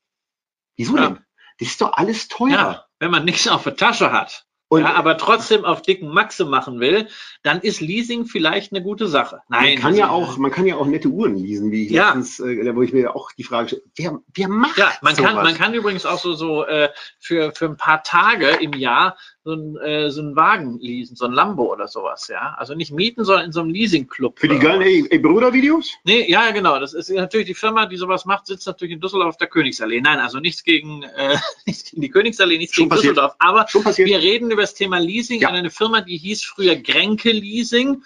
[0.75, 1.07] wieso ja.
[1.07, 1.19] denn?
[1.59, 2.51] Das ist doch alles teurer.
[2.51, 6.45] Ja, wenn man nichts auf der Tasche hat und ja, aber trotzdem auf dicken Maxe
[6.45, 7.07] machen will,
[7.41, 9.41] dann ist Leasing vielleicht eine gute Sache.
[9.49, 12.13] Nein, man kann ja auch, man kann ja auch nette Uhren leasen, wie ich ja.
[12.13, 15.33] letztens, äh, wo ich mir auch die Frage stelle, wer, wer macht Ja, man sowas?
[15.33, 19.17] kann, man kann übrigens auch so so äh, für für ein paar Tage im Jahr
[19.43, 22.55] so ein, äh, so ein Wagen leasen, so ein Lambo oder sowas, ja.
[22.57, 24.39] Also nicht mieten, sondern in so einem Leasing-Club.
[24.39, 25.89] Für die geilen ey, ey Bruder-Videos?
[26.03, 26.79] Nee, ja, genau.
[26.79, 30.01] Das ist natürlich die Firma, die sowas macht, sitzt natürlich in Düsseldorf auf der Königsallee.
[30.01, 33.17] Nein, also nichts gegen, äh, nichts gegen die Königsallee, nichts Schon gegen passiert.
[33.17, 33.35] Düsseldorf.
[33.39, 33.65] Aber
[33.97, 35.49] wir reden über das Thema Leasing ja.
[35.49, 38.03] an eine Firma, die hieß früher Grenke Leasing.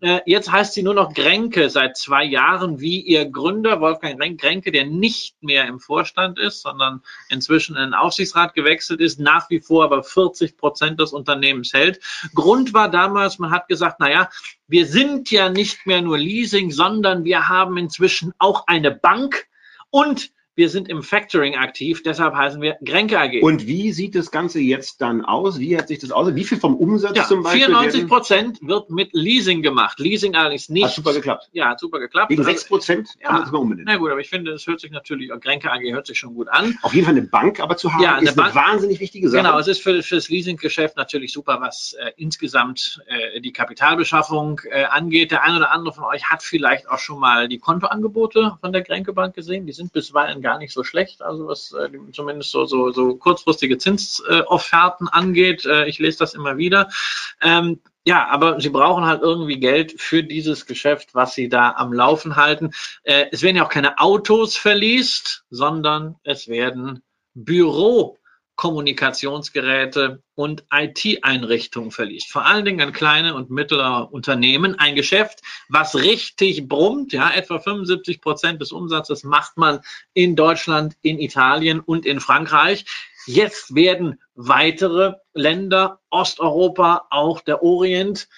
[0.00, 4.72] Äh, jetzt heißt sie nur noch Grenke seit zwei Jahren, wie ihr Gründer Wolfgang Grenke,
[4.72, 9.60] der nicht mehr im Vorstand ist, sondern inzwischen in den Aufsichtsrat gewechselt ist, nach wie
[9.60, 12.00] vor aber 40 Prozent des Unternehmens hält.
[12.34, 14.30] Grund war damals, man hat gesagt, na ja,
[14.66, 19.46] wir sind ja nicht mehr nur Leasing, sondern wir haben inzwischen auch eine Bank
[19.90, 23.42] und wir sind im Factoring aktiv, deshalb heißen wir Grenke AG.
[23.42, 25.58] Und wie sieht das Ganze jetzt dann aus?
[25.58, 26.34] Wie hat sich das aus?
[26.34, 27.66] Wie viel vom Umsatz ja, zum Beispiel?
[27.66, 29.98] 94 Prozent wird mit Leasing gemacht.
[29.98, 30.84] Leasing allerdings nicht.
[30.84, 31.48] Hat super geklappt.
[31.52, 32.30] Ja, hat super geklappt.
[32.30, 33.86] Wegen 6 Prozent ja, kann man das mal umbenennen.
[33.86, 36.48] Na gut, aber ich finde, es hört sich natürlich, Grenke AG hört sich schon gut
[36.48, 36.78] an.
[36.82, 39.28] Auf jeden Fall eine Bank aber zu haben, ja, eine ist Bank, eine wahnsinnig wichtige
[39.28, 39.42] Sache.
[39.42, 44.60] Genau, es ist für, für das Leasinggeschäft natürlich super, was äh, insgesamt äh, die Kapitalbeschaffung
[44.70, 45.32] äh, angeht.
[45.32, 48.82] Der ein oder andere von euch hat vielleicht auch schon mal die Kontoangebote von der
[48.82, 49.66] Grenke Bank gesehen.
[49.66, 53.78] Die sind bisweilen gar nicht so schlecht also was äh, zumindest so, so, so kurzfristige
[53.78, 55.64] Zinsofferten angeht.
[55.64, 56.88] Äh, ich lese das immer wieder.
[57.42, 61.92] Ähm, ja, aber sie brauchen halt irgendwie Geld für dieses Geschäft, was sie da am
[61.92, 62.70] Laufen halten.
[63.02, 67.02] Äh, es werden ja auch keine Autos verliest, sondern es werden
[67.32, 68.18] Büro
[68.56, 72.30] Kommunikationsgeräte und IT-Einrichtungen verliest.
[72.30, 74.78] Vor allen Dingen an kleine und mittlere Unternehmen.
[74.78, 77.12] Ein Geschäft, was richtig brummt.
[77.12, 79.80] Ja, etwa 75 Prozent des Umsatzes macht man
[80.12, 82.84] in Deutschland, in Italien und in Frankreich.
[83.26, 88.28] Jetzt werden weitere Länder, Osteuropa, auch der Orient,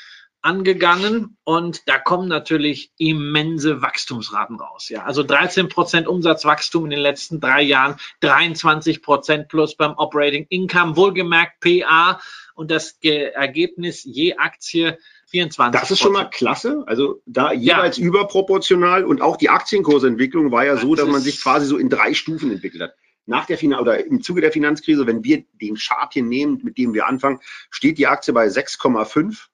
[0.47, 4.89] angegangen und da kommen natürlich immense Wachstumsraten raus.
[4.89, 10.47] Ja, also 13 Prozent Umsatzwachstum in den letzten drei Jahren, 23 Prozent plus beim Operating
[10.49, 12.21] Income, wohlgemerkt PA
[12.55, 14.99] und das Ergebnis je Aktie
[15.31, 15.81] 24.
[15.81, 16.85] Das ist schon mal klasse.
[16.87, 18.05] Also da jeweils ja.
[18.05, 22.15] überproportional und auch die Aktienkursentwicklung war ja so, dass man sich quasi so in drei
[22.15, 22.95] Stufen entwickelt hat
[23.29, 26.79] nach der Finan oder im Zuge der Finanzkrise, wenn wir den Chart hier nehmen, mit
[26.79, 29.49] dem wir anfangen, steht die Aktie bei 6,5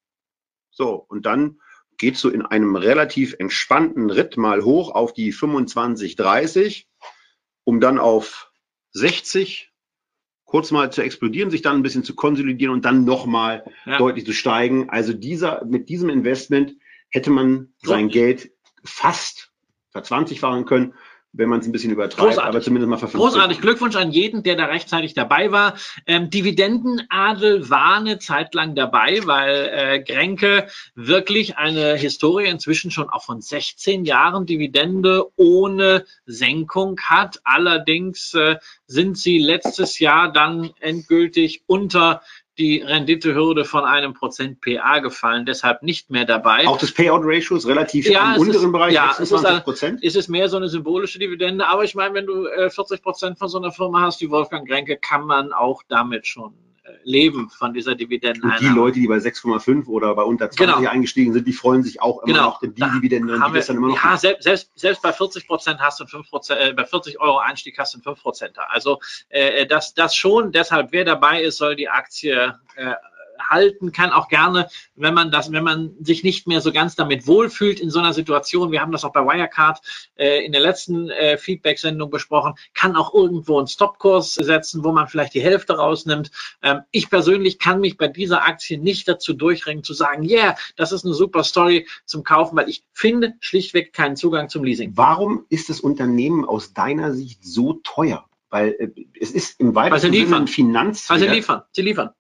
[0.73, 1.61] so, und dann
[1.99, 6.89] geht so in einem relativ entspannten Ritt mal hoch auf die 25, 30,
[7.65, 8.51] um dann auf
[8.93, 9.71] 60
[10.45, 13.99] kurz mal zu explodieren, sich dann ein bisschen zu konsolidieren und dann nochmal ja.
[13.99, 14.91] deutlich zu steigen.
[14.91, 16.75] Also dieser, mit diesem Investment
[17.09, 18.53] hätte man sein Geld
[18.85, 19.53] fast
[19.93, 20.95] verzwanzigfachen können
[21.33, 22.49] wenn man es ein bisschen übertreibt, Großartig.
[22.49, 23.33] aber zumindest mal verfünftigt.
[23.33, 23.61] Großartig.
[23.61, 25.75] Glückwunsch an jeden, der da rechtzeitig dabei war.
[26.07, 33.09] Ähm, Dividendenadel war eine Zeit lang dabei, weil äh, Grenke wirklich eine Historie inzwischen schon
[33.09, 37.41] auch von 16 Jahren Dividende ohne Senkung hat.
[37.45, 42.21] Allerdings äh, sind sie letztes Jahr dann endgültig unter
[42.63, 46.69] die Renditehürde von einem Prozent PA gefallen, deshalb nicht mehr dabei.
[46.69, 50.03] Auch das Payout-Ratio ist relativ ja, im unteren ist, Bereich, ja, 26 Prozent.
[50.05, 53.39] Ist es mehr so eine symbolische Dividende, aber ich meine, wenn du äh, 40 Prozent
[53.39, 56.55] von so einer Firma hast wie Wolfgang Grenke, kann man auch damit schon
[57.05, 58.43] leben von dieser Dividende.
[58.43, 60.91] Und die Leute, die bei 6,5 oder bei unter 20 genau.
[60.91, 62.47] eingestiegen sind, die freuen sich auch immer genau.
[62.47, 64.03] noch, denn die da Dividende die wir, dann immer noch.
[64.03, 67.39] Ja, selbst, selbst, selbst bei 40 Prozent hast du 5 Prozent, äh, bei 40 Euro
[67.39, 68.59] Einstieg hast du 5 Prozent.
[68.69, 70.51] Also äh, das, das schon.
[70.51, 72.95] Deshalb, wer dabei ist, soll die Aktie äh,
[73.53, 77.27] halten, kann auch gerne, wenn man das, wenn man sich nicht mehr so ganz damit
[77.27, 79.81] wohlfühlt in so einer Situation, wir haben das auch bei Wirecard
[80.17, 85.09] äh, in der letzten äh, Feedback-Sendung besprochen, kann auch irgendwo einen Stopkurs setzen, wo man
[85.09, 86.31] vielleicht die Hälfte rausnimmt.
[86.63, 90.93] Ähm, ich persönlich kann mich bei dieser Aktie nicht dazu durchringen, zu sagen, yeah, das
[90.93, 94.93] ist eine super Story zum Kaufen, weil ich finde schlichtweg keinen Zugang zum Leasing.
[94.95, 98.27] Warum ist das Unternehmen aus deiner Sicht so teuer?
[98.51, 101.09] Weil äh, es ist im weitesten Sinne ein Finanz.
[101.09, 102.11] Weil sie liefern, sie liefern.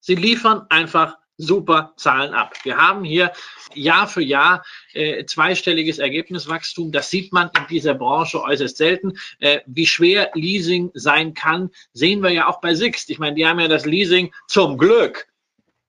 [0.00, 2.54] Sie liefern einfach super Zahlen ab.
[2.64, 3.32] Wir haben hier
[3.74, 6.90] Jahr für Jahr äh, zweistelliges Ergebniswachstum.
[6.90, 9.12] Das sieht man in dieser Branche äußerst selten.
[9.38, 13.08] Äh, wie schwer Leasing sein kann, sehen wir ja auch bei Sixt.
[13.10, 15.28] Ich meine, die haben ja das Leasing zum Glück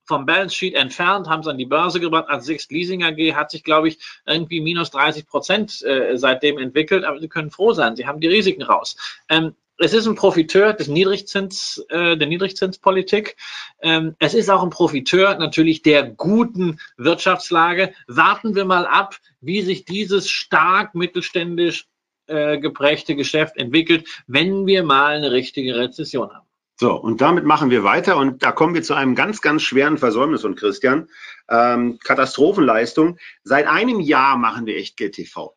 [0.05, 2.25] vom Balance Sheet entfernt, haben es an die Börse gebracht.
[2.29, 7.03] Als Sixt Leasing AG hat sich, glaube ich, irgendwie minus 30 Prozent äh, seitdem entwickelt.
[7.03, 8.95] Aber Sie können froh sein, Sie haben die Risiken raus.
[9.29, 13.37] Ähm, es ist ein Profiteur des Niedrigzins, äh, der Niedrigzinspolitik.
[13.81, 17.93] Ähm, es ist auch ein Profiteur natürlich der guten Wirtschaftslage.
[18.07, 21.87] Warten wir mal ab, wie sich dieses stark mittelständisch
[22.27, 26.45] äh, geprägte Geschäft entwickelt, wenn wir mal eine richtige Rezession haben.
[26.75, 29.97] So, und damit machen wir weiter und da kommen wir zu einem ganz, ganz schweren
[29.97, 31.09] Versäumnis und Christian.
[31.49, 33.17] Ähm, Katastrophenleistung.
[33.43, 35.55] Seit einem Jahr machen wir echt GTV.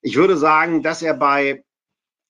[0.00, 1.62] Ich würde sagen, dass er bei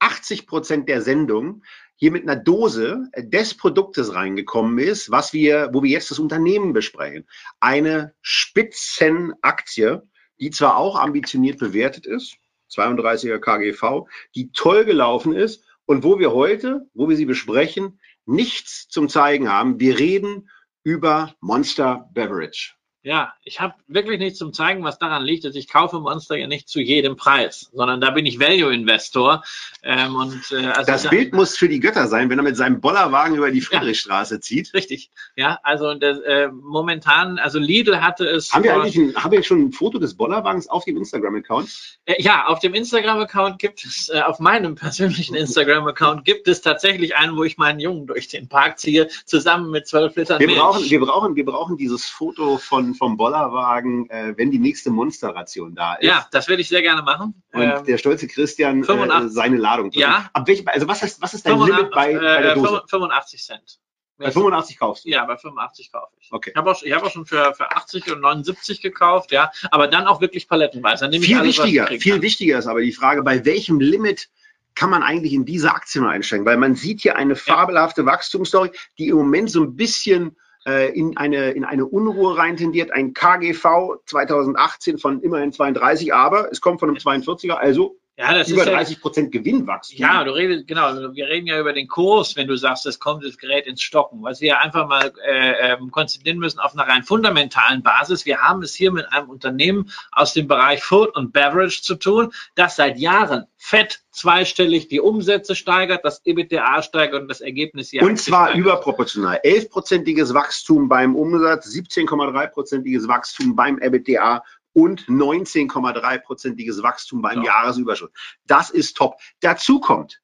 [0.00, 1.62] 80 Prozent der Sendung
[1.96, 6.72] hier mit einer Dose des Produktes reingekommen ist, was wir, wo wir jetzt das Unternehmen
[6.72, 7.28] besprechen.
[7.60, 10.02] Eine Spitzenaktie,
[10.40, 12.36] die zwar auch ambitioniert bewertet ist,
[12.72, 18.88] 32er KGV, die toll gelaufen ist und wo wir heute, wo wir sie besprechen, nichts
[18.88, 19.80] zum Zeigen haben.
[19.80, 20.48] Wir reden
[20.82, 22.79] über Monster Beverage.
[23.02, 26.46] Ja, ich habe wirklich nichts zum zeigen, was daran liegt, dass ich kaufe Monster ja
[26.46, 29.42] nicht zu jedem Preis, sondern da bin ich Value-Investor.
[29.82, 32.82] Ähm, und äh, also das Bild muss für die Götter sein, wenn er mit seinem
[32.82, 34.74] Bollerwagen über die Friedrichstraße ja, zieht.
[34.74, 35.10] Richtig.
[35.34, 38.52] Ja, also das, äh, momentan, also Lidl hatte es.
[38.52, 41.70] Haben wir eigentlich ein, haben wir schon ein Foto des Bollerwagens auf dem Instagram-Account?
[42.04, 47.16] Äh, ja, auf dem Instagram-Account gibt es, äh, auf meinem persönlichen Instagram-Account gibt es tatsächlich
[47.16, 50.58] einen, wo ich meinen Jungen durch den Park ziehe, zusammen mit zwölf Litern wir Milch.
[50.58, 55.74] Brauchen, wir brauchen, wir brauchen dieses Foto von vom Bollerwagen, äh, wenn die nächste Monsterration
[55.74, 56.06] da ist.
[56.06, 57.42] Ja, das würde ich sehr gerne machen.
[57.52, 59.90] Und ähm, der stolze Christian äh, seine Ladung.
[59.90, 60.00] Drin.
[60.00, 60.30] Ja.
[60.32, 62.82] Ab welchem, also was ist, was ist dein 85, Limit bei, bei der Dose?
[62.88, 63.80] 85 Cent.
[64.20, 65.08] Bei 85 kaufst du?
[65.08, 66.30] Ja, bei 85 kaufe ich.
[66.30, 66.50] Okay.
[66.50, 70.06] Ich habe auch, hab auch schon für, für 80 und 79 gekauft, ja, aber dann
[70.06, 71.08] auch wirklich palettenweise.
[71.08, 72.22] Dann viel alles, wichtiger, viel kann.
[72.22, 74.28] wichtiger ist aber die Frage, bei welchem Limit
[74.74, 76.44] kann man eigentlich in diese Aktien einsteigen?
[76.44, 78.06] Weil man sieht hier eine fabelhafte ja.
[78.06, 82.92] Wachstumsstory, die im Moment so ein bisschen äh, in, eine, in eine Unruhe rein tendiert.
[82.92, 88.48] Ein KGV 2018 von immerhin 32, aber es kommt von einem 42er, also Ja, das
[88.48, 89.98] über ist ja- 30 Prozent Gewinnwachstum.
[89.98, 93.24] Ja, du redest, genau, wir reden ja über den Kurs, wenn du sagst, es kommt
[93.24, 94.22] das Gerät ins Stocken.
[94.22, 98.26] Was wir einfach mal äh, ähm, konzentrieren müssen auf einer rein fundamentalen Basis.
[98.26, 102.32] Wir haben es hier mit einem Unternehmen aus dem Bereich Food und Beverage zu tun,
[102.54, 108.02] das seit Jahren fett zweistellig die Umsätze steigert, das EBITDA steigert und das Ergebnis hier
[108.02, 109.40] Und zwar überproportional.
[109.44, 114.42] 11-prozentiges Wachstum beim Umsatz, 17,3-prozentiges Wachstum beim EBITDA
[114.72, 117.62] und 19,3-prozentiges Wachstum beim Ja.
[117.62, 118.10] Jahresüberschuss.
[118.46, 119.16] Das ist top.
[119.40, 120.20] Dazu kommt,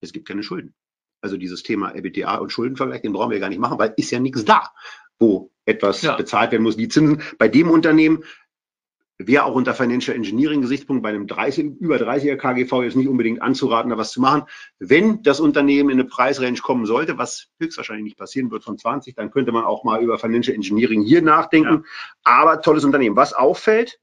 [0.00, 0.74] es gibt keine Schulden.
[1.20, 4.20] Also dieses Thema EBITDA und Schuldenvergleich, den brauchen wir gar nicht machen, weil ist ja
[4.20, 4.72] nichts da,
[5.18, 6.16] wo etwas Ja.
[6.16, 6.76] bezahlt werden muss.
[6.76, 8.24] Die Zinsen bei dem Unternehmen
[9.18, 13.42] wäre auch unter Financial Engineering Gesichtspunkt bei einem 30, über 30er KGV jetzt nicht unbedingt
[13.42, 14.42] anzuraten, da was zu machen.
[14.78, 19.14] Wenn das Unternehmen in eine Preisrange kommen sollte, was höchstwahrscheinlich nicht passieren wird von 20,
[19.14, 21.84] dann könnte man auch mal über Financial Engineering hier nachdenken.
[22.24, 23.16] Aber tolles Unternehmen.
[23.16, 24.00] Was auffällt,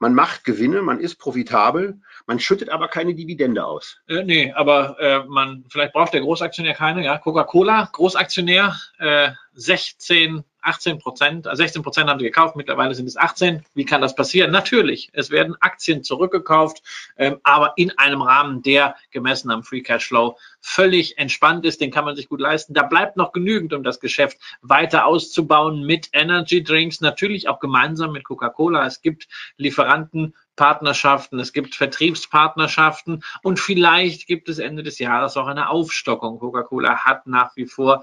[0.00, 4.00] man macht Gewinne, man ist profitabel, man schüttet aber keine Dividende aus.
[4.08, 7.16] Äh, nee, aber äh, man, vielleicht braucht der Großaktionär keine, ja.
[7.18, 13.16] Coca-Cola, Großaktionär, äh, 16, 18 Prozent, also 16 Prozent haben sie gekauft, mittlerweile sind es
[13.16, 13.64] 18.
[13.74, 14.50] Wie kann das passieren?
[14.50, 16.82] Natürlich, es werden Aktien zurückgekauft,
[17.16, 21.90] ähm, aber in einem Rahmen, der gemessen am Free Cash Flow völlig entspannt ist, den
[21.90, 22.72] kann man sich gut leisten.
[22.72, 28.12] Da bleibt noch genügend, um das Geschäft weiter auszubauen mit Energy Drinks, natürlich auch gemeinsam
[28.12, 28.86] mit Coca-Cola.
[28.86, 35.68] Es gibt Lieferantenpartnerschaften, es gibt Vertriebspartnerschaften und vielleicht gibt es Ende des Jahres auch eine
[35.68, 36.38] Aufstockung.
[36.38, 38.02] Coca-Cola hat nach wie vor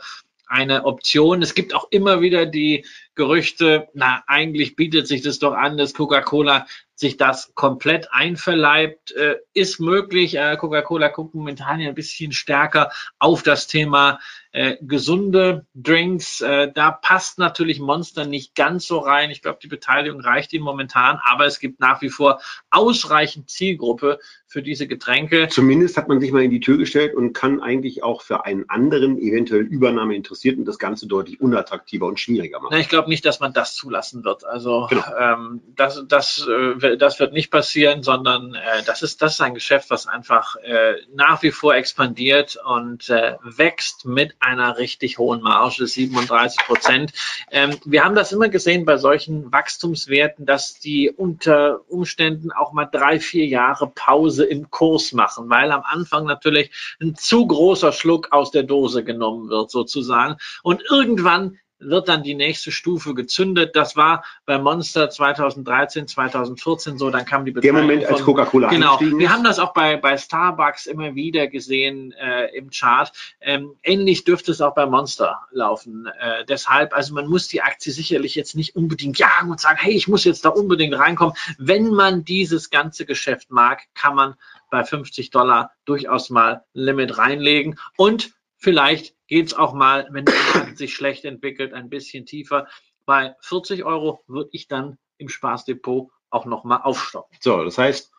[0.52, 1.42] eine Option.
[1.42, 2.86] Es gibt auch immer wieder die
[3.16, 6.66] Gerüchte, na, eigentlich bietet sich das doch an, dass Coca-Cola
[7.02, 9.12] sich das komplett einverleibt.
[9.12, 10.36] Äh, ist möglich.
[10.36, 14.20] Äh, Coca-Cola guckt momentan ja ein bisschen stärker auf das Thema
[14.52, 16.42] äh, gesunde Drinks.
[16.42, 19.32] Äh, da passt natürlich Monster nicht ganz so rein.
[19.32, 22.40] Ich glaube, die Beteiligung reicht ihnen momentan, aber es gibt nach wie vor
[22.70, 25.48] ausreichend Zielgruppe für diese Getränke.
[25.50, 28.70] Zumindest hat man sich mal in die Tür gestellt und kann eigentlich auch für einen
[28.70, 32.74] anderen eventuell Übernahme Interessierten das Ganze deutlich unattraktiver und schwieriger machen.
[32.74, 34.46] Na, ich glaube nicht, dass man das zulassen wird.
[34.46, 35.04] Also Genau.
[35.18, 36.48] ähm, das, das,
[36.82, 40.56] äh, das wird nicht passieren, sondern äh, das ist das ist ein Geschäft, was einfach
[40.58, 47.14] äh, nach wie vor expandiert und äh, wächst mit einer richtig hohen Marge, 37 Prozent.
[47.52, 52.86] Ähm, wir haben das immer gesehen bei solchen Wachstumswerten, dass die unter Umständen auch mal
[52.86, 56.72] drei, vier Jahre Pause im Kurs machen, weil am Anfang natürlich
[57.02, 62.36] ein zu großer Schluck aus der Dose genommen wird sozusagen und irgendwann wird dann die
[62.36, 63.76] nächste Stufe gezündet.
[63.76, 67.10] Das war bei Monster 2013, 2014 so.
[67.10, 69.98] Dann kam die Der Beteiligung Moment, als von- Coca-Cola Genau, wir haben das auch bei,
[69.98, 73.12] bei Starbucks immer wieder gesehen äh, im Chart.
[73.40, 76.08] Ähm, ähnlich dürfte es auch bei Monster laufen.
[76.20, 79.94] Äh, deshalb, also man muss die Aktie sicherlich jetzt nicht unbedingt jagen und sagen, hey,
[79.94, 81.36] ich muss jetzt da unbedingt reinkommen.
[81.58, 84.36] Wenn man dieses ganze Geschäft mag, kann man
[84.70, 90.78] bei 50 Dollar durchaus mal Limit reinlegen und vielleicht geht's auch mal, wenn der Markt
[90.78, 92.68] sich schlecht entwickelt, ein bisschen tiefer.
[93.06, 97.36] Bei 40 Euro würde ich dann im Spaßdepot auch nochmal aufstocken.
[97.42, 98.12] So, das heißt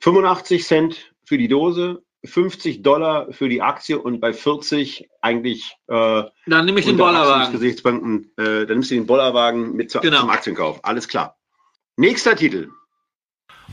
[0.00, 6.24] 85 Cent für die Dose, 50 Dollar für die Aktie und bei 40 eigentlich äh,
[6.46, 7.52] Dann nehme ich den Bollerwagen.
[7.52, 10.20] Gesichtspunkten, äh, dann nimmst du den Bollerwagen mit zu, Genau.
[10.20, 10.84] zum Aktienkauf.
[10.84, 11.38] Alles klar.
[11.96, 12.70] Nächster Titel.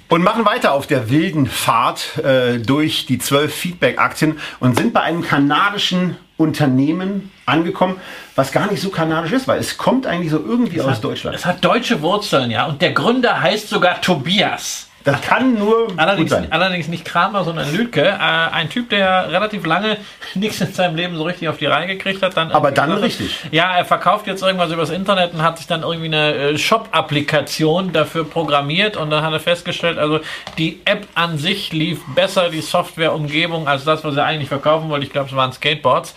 [0.09, 5.01] Und machen weiter auf der wilden Fahrt äh, durch die zwölf Feedback-Aktien und sind bei
[5.01, 7.95] einem kanadischen Unternehmen angekommen,
[8.35, 11.35] was gar nicht so kanadisch ist, weil es kommt eigentlich so irgendwie aus Deutschland.
[11.35, 12.65] Es hat deutsche Wurzeln, ja.
[12.65, 14.89] Und der Gründer heißt sogar Tobias.
[15.03, 16.47] Das kann nur gut Allerdings, sein.
[16.49, 18.03] allerdings nicht Kramer, sondern Lüdke.
[18.03, 19.97] Äh, ein Typ, der relativ lange
[20.33, 22.37] nichts in seinem Leben so richtig auf die Reihe gekriegt hat.
[22.37, 23.37] Dann Aber dann gesagt richtig.
[23.51, 27.91] Ja, er verkauft jetzt irgendwas übers Internet und hat sich dann irgendwie eine äh, Shop-Applikation
[27.91, 30.19] dafür programmiert und dann hat er festgestellt, also
[30.57, 35.05] die App an sich lief besser, die Softwareumgebung, als das, was er eigentlich verkaufen wollte.
[35.05, 36.15] Ich glaube, es waren Skateboards.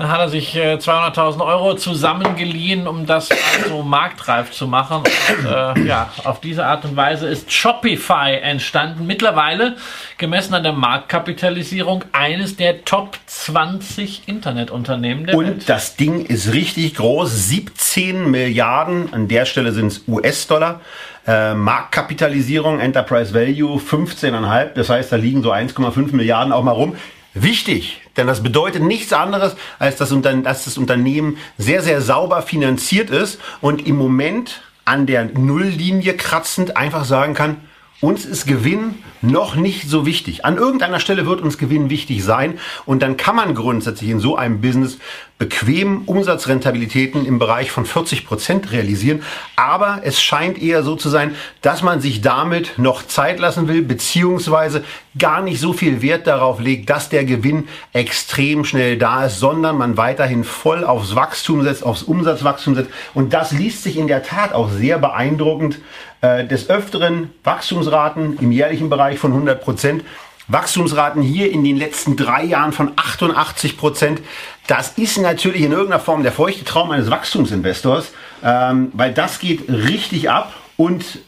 [0.00, 3.28] Dann hat er sich äh, 200.000 Euro zusammengeliehen, um das
[3.68, 5.02] so marktreif zu machen.
[5.02, 9.06] Und, äh, ja, auf diese Art und Weise ist Shopify entstanden.
[9.06, 9.76] Mittlerweile,
[10.16, 15.48] gemessen an der Marktkapitalisierung, eines der Top 20 Internetunternehmen der Welt.
[15.50, 20.80] Und das Ding ist richtig groß, 17 Milliarden, an der Stelle sind es US-Dollar.
[21.26, 26.96] Äh, Marktkapitalisierung, Enterprise Value 15,5, das heißt, da liegen so 1,5 Milliarden auch mal rum.
[27.34, 33.40] Wichtig, denn das bedeutet nichts anderes, als dass, das Unternehmen sehr, sehr sauber finanziert ist
[33.60, 37.58] und im Moment an der Nulllinie kratzend einfach sagen kann,
[38.00, 40.44] uns ist Gewinn noch nicht so wichtig.
[40.44, 44.36] An irgendeiner Stelle wird uns Gewinn wichtig sein und dann kann man grundsätzlich in so
[44.36, 44.98] einem Business
[45.40, 49.22] bequem Umsatzrentabilitäten im Bereich von 40 Prozent realisieren.
[49.56, 53.80] Aber es scheint eher so zu sein, dass man sich damit noch Zeit lassen will,
[53.80, 54.84] beziehungsweise
[55.18, 59.78] gar nicht so viel Wert darauf legt, dass der Gewinn extrem schnell da ist, sondern
[59.78, 62.90] man weiterhin voll aufs Wachstum setzt, aufs Umsatzwachstum setzt.
[63.14, 65.78] Und das liest sich in der Tat auch sehr beeindruckend.
[66.22, 70.04] Äh, des Öfteren Wachstumsraten im jährlichen Bereich von 100 Prozent.
[70.50, 74.20] Wachstumsraten hier in den letzten drei Jahren von 88 Prozent.
[74.66, 79.68] Das ist natürlich in irgendeiner Form der feuchte Traum eines Wachstumsinvestors, ähm, weil das geht
[79.68, 81.20] richtig ab und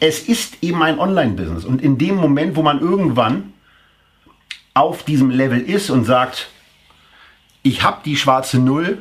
[0.00, 1.64] es ist eben ein Online-Business.
[1.64, 3.52] Und in dem Moment, wo man irgendwann
[4.74, 6.48] auf diesem Level ist und sagt,
[7.62, 8.98] ich habe die schwarze Null,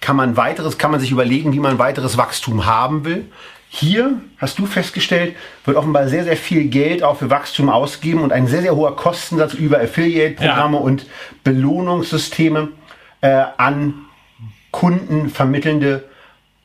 [0.00, 3.30] kann man weiteres, kann man sich überlegen, wie man weiteres Wachstum haben will.
[3.70, 8.32] Hier, hast du festgestellt, wird offenbar sehr, sehr viel Geld auch für Wachstum ausgegeben und
[8.32, 10.82] ein sehr, sehr hoher Kostensatz über Affiliate-Programme ja.
[10.82, 11.06] und
[11.44, 12.68] Belohnungssysteme
[13.20, 13.94] äh, an
[14.70, 16.04] Kunden vermittelnde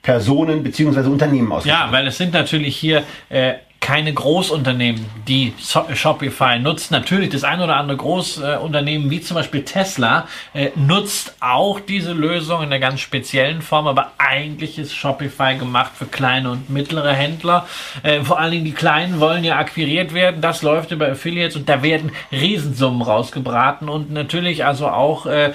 [0.01, 1.07] Personen bzw.
[1.07, 1.65] Unternehmen aus.
[1.65, 5.53] Ja, weil es sind natürlich hier äh, keine Großunternehmen, die
[5.93, 6.93] Shopify nutzen.
[6.93, 12.61] Natürlich das ein oder andere Großunternehmen, wie zum Beispiel Tesla, äh, nutzt auch diese Lösung
[12.61, 17.67] in einer ganz speziellen Form, aber eigentlich ist Shopify gemacht für kleine und mittlere Händler.
[18.03, 20.39] Äh, vor allen Dingen die Kleinen wollen ja akquiriert werden.
[20.39, 25.51] Das läuft über Affiliates und da werden Riesensummen rausgebraten und natürlich also auch äh,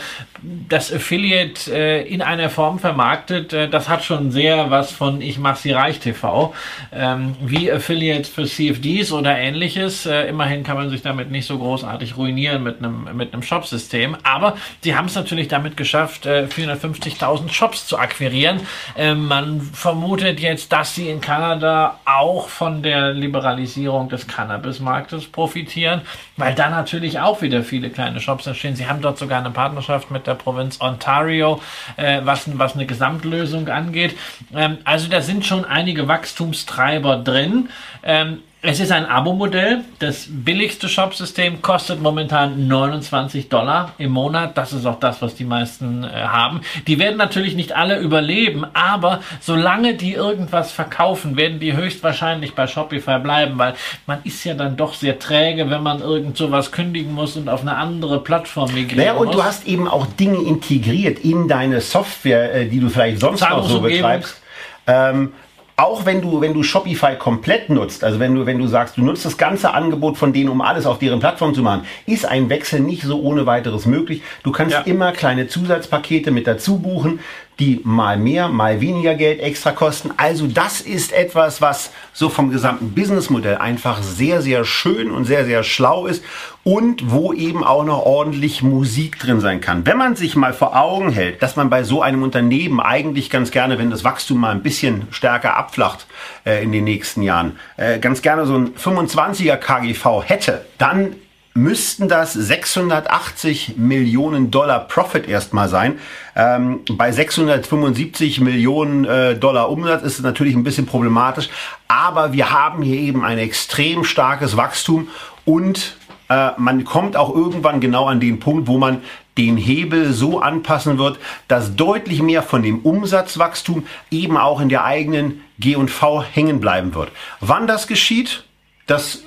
[0.69, 3.53] das Affiliate in einer Form vermarktet.
[3.53, 6.55] das hat schon sehr was von Ich mach sie reich TV.
[6.93, 10.07] Ähm, wie Affiliate jetzt für CFDs oder ähnliches.
[10.07, 14.17] Äh, immerhin kann man sich damit nicht so großartig ruinieren mit einem, mit einem Shop-System.
[14.25, 18.61] Aber sie haben es natürlich damit geschafft, äh, 450.000 Shops zu akquirieren.
[18.97, 26.03] Äh, man vermutet jetzt, dass sie in Kanada auch von der Liberalisierung des Cannabis-Marktes profitieren,
[26.37, 28.77] weil da natürlich auch wieder viele kleine Shops entstehen.
[28.77, 31.61] Sie haben dort sogar eine Partnerschaft mit der Provinz Ontario,
[31.97, 34.17] äh, was, was eine Gesamtlösung angeht.
[34.55, 37.69] Ähm, also da sind schon einige Wachstumstreiber drin.
[38.09, 39.85] Ähm, es ist ein Abo-Modell.
[39.99, 44.57] Das billigste Shop-System kostet momentan 29 Dollar im Monat.
[44.57, 46.63] Das ist auch das, was die meisten äh, haben.
[46.87, 52.67] Die werden natürlich nicht alle überleben, aber solange die irgendwas verkaufen, werden die höchstwahrscheinlich bei
[52.67, 53.75] Shopify bleiben, weil
[54.07, 57.61] man ist ja dann doch sehr träge, wenn man irgend sowas kündigen muss und auf
[57.61, 59.37] eine andere Plattform migrieren naja, und muss.
[59.37, 63.69] du hast eben auch Dinge integriert in deine Software, äh, die du vielleicht sonst noch
[63.69, 64.41] so betreibst.
[64.87, 65.35] Ähm,
[65.79, 69.03] auch wenn du, wenn du Shopify komplett nutzt, also wenn du, wenn du sagst, du
[69.03, 72.51] nutzt das ganze Angebot von denen, um alles auf deren Plattform zu machen, ist ein
[72.51, 74.23] Wechsel nicht so ohne weiteres möglich.
[74.43, 74.81] Du kannst ja.
[74.83, 77.21] immer kleine Zusatzpakete mit dazu buchen
[77.59, 80.11] die mal mehr, mal weniger Geld extra kosten.
[80.17, 85.45] Also das ist etwas, was so vom gesamten Businessmodell einfach sehr, sehr schön und sehr,
[85.45, 86.23] sehr schlau ist
[86.63, 89.87] und wo eben auch noch ordentlich Musik drin sein kann.
[89.87, 93.51] Wenn man sich mal vor Augen hält, dass man bei so einem Unternehmen eigentlich ganz
[93.51, 96.07] gerne, wenn das Wachstum mal ein bisschen stärker abflacht
[96.45, 101.17] äh, in den nächsten Jahren, äh, ganz gerne so ein 25er KGV hätte, dann
[101.59, 105.99] müssten das 680 Millionen Dollar Profit erstmal sein.
[106.37, 111.49] Ähm, bei 675 Millionen äh, Dollar Umsatz ist es natürlich ein bisschen problematisch,
[111.89, 115.09] aber wir haben hier eben ein extrem starkes Wachstum
[115.45, 115.97] und
[116.29, 119.03] äh, man kommt auch irgendwann genau an den Punkt, wo man
[119.37, 124.85] den Hebel so anpassen wird, dass deutlich mehr von dem Umsatzwachstum eben auch in der
[124.85, 127.11] eigenen G&V hängen bleiben wird.
[127.41, 128.45] Wann das geschieht,
[128.87, 129.23] das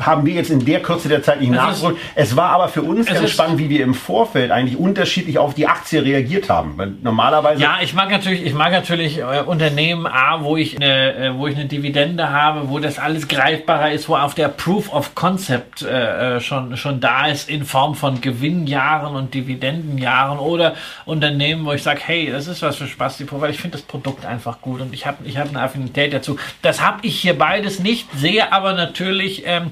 [0.00, 1.96] haben wir jetzt in der Kürze der Zeit nicht nachgeholt.
[2.14, 5.66] Es war aber für uns ganz spannend, wie wir im Vorfeld eigentlich unterschiedlich auf die
[5.66, 6.74] Aktie reagiert haben.
[6.76, 7.62] Weil normalerweise.
[7.62, 11.46] Ja, ich mag natürlich, ich mag natürlich äh, Unternehmen A, wo ich eine, äh, wo
[11.46, 15.82] ich eine Dividende habe, wo das alles greifbarer ist, wo auf der Proof of Concept
[15.82, 20.74] äh, äh schon, schon da ist in Form von Gewinnjahren und Dividendenjahren oder
[21.04, 24.24] Unternehmen, wo ich sage, hey, das ist was für Spaß, weil ich finde das Produkt
[24.24, 26.36] einfach gut und ich habe ich hab eine Affinität dazu.
[26.62, 29.70] Das habe ich hier beides nicht, sehe aber natürlich ähm,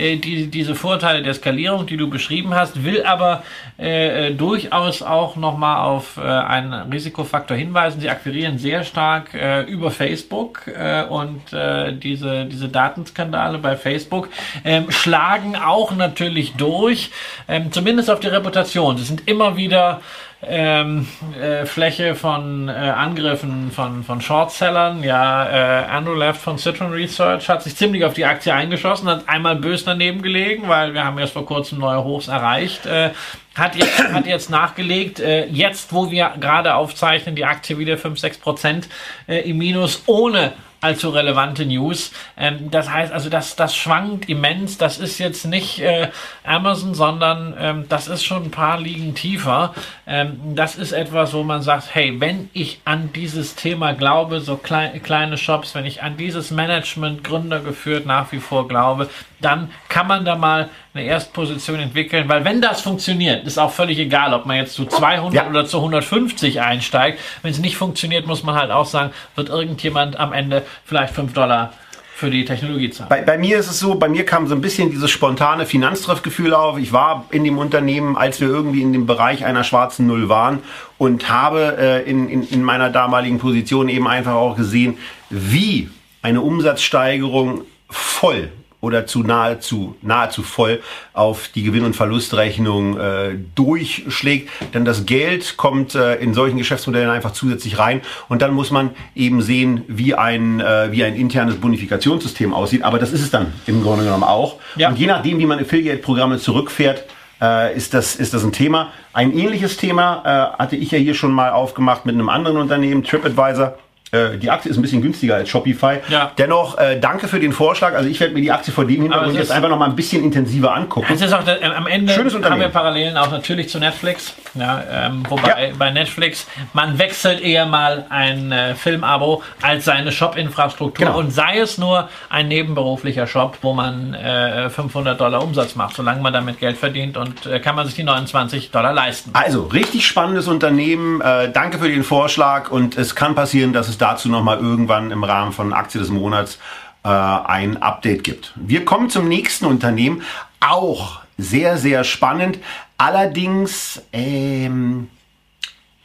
[0.00, 3.42] äh, die, diese Vorteile der Skalierung, die du beschrieben hast, will aber
[3.78, 8.00] äh, äh durchaus auch nochmal auf äh, einen Risikofaktor hinweisen.
[8.00, 14.28] Sie akquirieren sehr stark äh, über Facebook äh, und äh, diese, diese Datenskandale bei Facebook
[14.64, 17.10] ähm, schlagen auch natürlich durch,
[17.48, 18.96] ähm, zumindest auf die Reputation.
[18.96, 20.00] Sie sind immer wieder
[20.42, 21.06] ähm,
[21.38, 25.02] äh, Fläche von äh, Angriffen von, von Shortsellern.
[25.02, 29.28] Ja, äh, Andrew Left von Citron Research hat sich ziemlich auf die Aktie eingeschossen, hat
[29.28, 32.86] einmal bös daneben gelegen, weil wir haben erst vor kurzem neue Hochs erreicht.
[32.86, 33.10] Äh,
[33.54, 38.18] hat jetzt, hat jetzt nachgelegt, äh, jetzt wo wir gerade aufzeichnen, die Aktie wieder 5,
[38.18, 38.88] 6 Prozent
[39.28, 42.12] äh, im Minus ohne allzu relevante News.
[42.36, 44.78] Ähm, das heißt also, das, das schwankt immens.
[44.78, 46.08] Das ist jetzt nicht äh,
[46.44, 49.74] Amazon, sondern ähm, das ist schon ein paar Ligen tiefer.
[50.06, 54.56] Ähm, das ist etwas, wo man sagt, hey, wenn ich an dieses Thema glaube, so
[54.56, 59.08] klein, kleine Shops, wenn ich an dieses Management Gründer geführt nach wie vor glaube,
[59.40, 63.98] dann kann man da mal eine Erstposition entwickeln, weil wenn das funktioniert, ist auch völlig
[63.98, 65.48] egal, ob man jetzt zu 200 ja.
[65.48, 67.20] oder zu 150 einsteigt.
[67.42, 71.32] Wenn es nicht funktioniert, muss man halt auch sagen, wird irgendjemand am Ende vielleicht 5
[71.32, 71.72] Dollar
[72.20, 73.08] für die Technologie zahlen.
[73.08, 76.52] Bei, bei, mir ist es so, bei mir kam so ein bisschen dieses spontane Finanztreffgefühl
[76.52, 76.78] auf.
[76.78, 80.58] Ich war in dem Unternehmen, als wir irgendwie in dem Bereich einer schwarzen Null waren
[80.98, 84.98] und habe äh, in, in, in meiner damaligen Position eben einfach auch gesehen,
[85.30, 85.88] wie
[86.20, 88.50] eine Umsatzsteigerung voll
[88.80, 90.80] oder zu nahezu, nahezu voll
[91.12, 94.50] auf die Gewinn- und Verlustrechnung äh, durchschlägt.
[94.74, 98.90] Denn das Geld kommt äh, in solchen Geschäftsmodellen einfach zusätzlich rein und dann muss man
[99.14, 102.82] eben sehen, wie ein, äh, wie ein internes Bonifikationssystem aussieht.
[102.82, 104.56] Aber das ist es dann im Grunde genommen auch.
[104.76, 104.88] Ja.
[104.88, 107.04] Und je nachdem, wie man Affiliate-Programme zurückfährt,
[107.40, 108.92] äh, ist, das, ist das ein Thema.
[109.12, 110.22] Ein ähnliches Thema
[110.56, 113.78] äh, hatte ich ja hier schon mal aufgemacht mit einem anderen Unternehmen, TripAdvisor
[114.12, 115.98] äh, die Aktie ist ein bisschen günstiger als Shopify.
[116.08, 116.32] Ja.
[116.36, 117.94] Dennoch, äh, danke für den Vorschlag.
[117.94, 120.24] Also ich werde mir die Aktie vor dem Hintergrund jetzt einfach noch mal ein bisschen
[120.24, 121.12] intensiver angucken.
[121.12, 124.34] Es ist auch äh, am Ende haben wir Parallelen auch natürlich zu Netflix.
[124.54, 125.74] Ja, ähm, wobei ja.
[125.78, 131.18] bei Netflix man wechselt eher mal ein äh, Filmabo als seine Shop-Infrastruktur genau.
[131.18, 135.94] und sei es nur ein nebenberuflicher Shop, wo man äh, 500 Dollar Umsatz macht.
[135.94, 139.30] Solange man damit Geld verdient und äh, kann man sich die 29 Dollar leisten.
[139.34, 141.20] Also richtig spannendes Unternehmen.
[141.20, 145.24] Äh, danke für den Vorschlag und es kann passieren, dass es dazu nochmal irgendwann im
[145.24, 146.58] Rahmen von Aktie des Monats
[147.04, 148.52] äh, ein Update gibt.
[148.56, 150.22] Wir kommen zum nächsten Unternehmen.
[150.60, 152.58] Auch sehr, sehr spannend.
[152.98, 155.08] Allerdings ähm,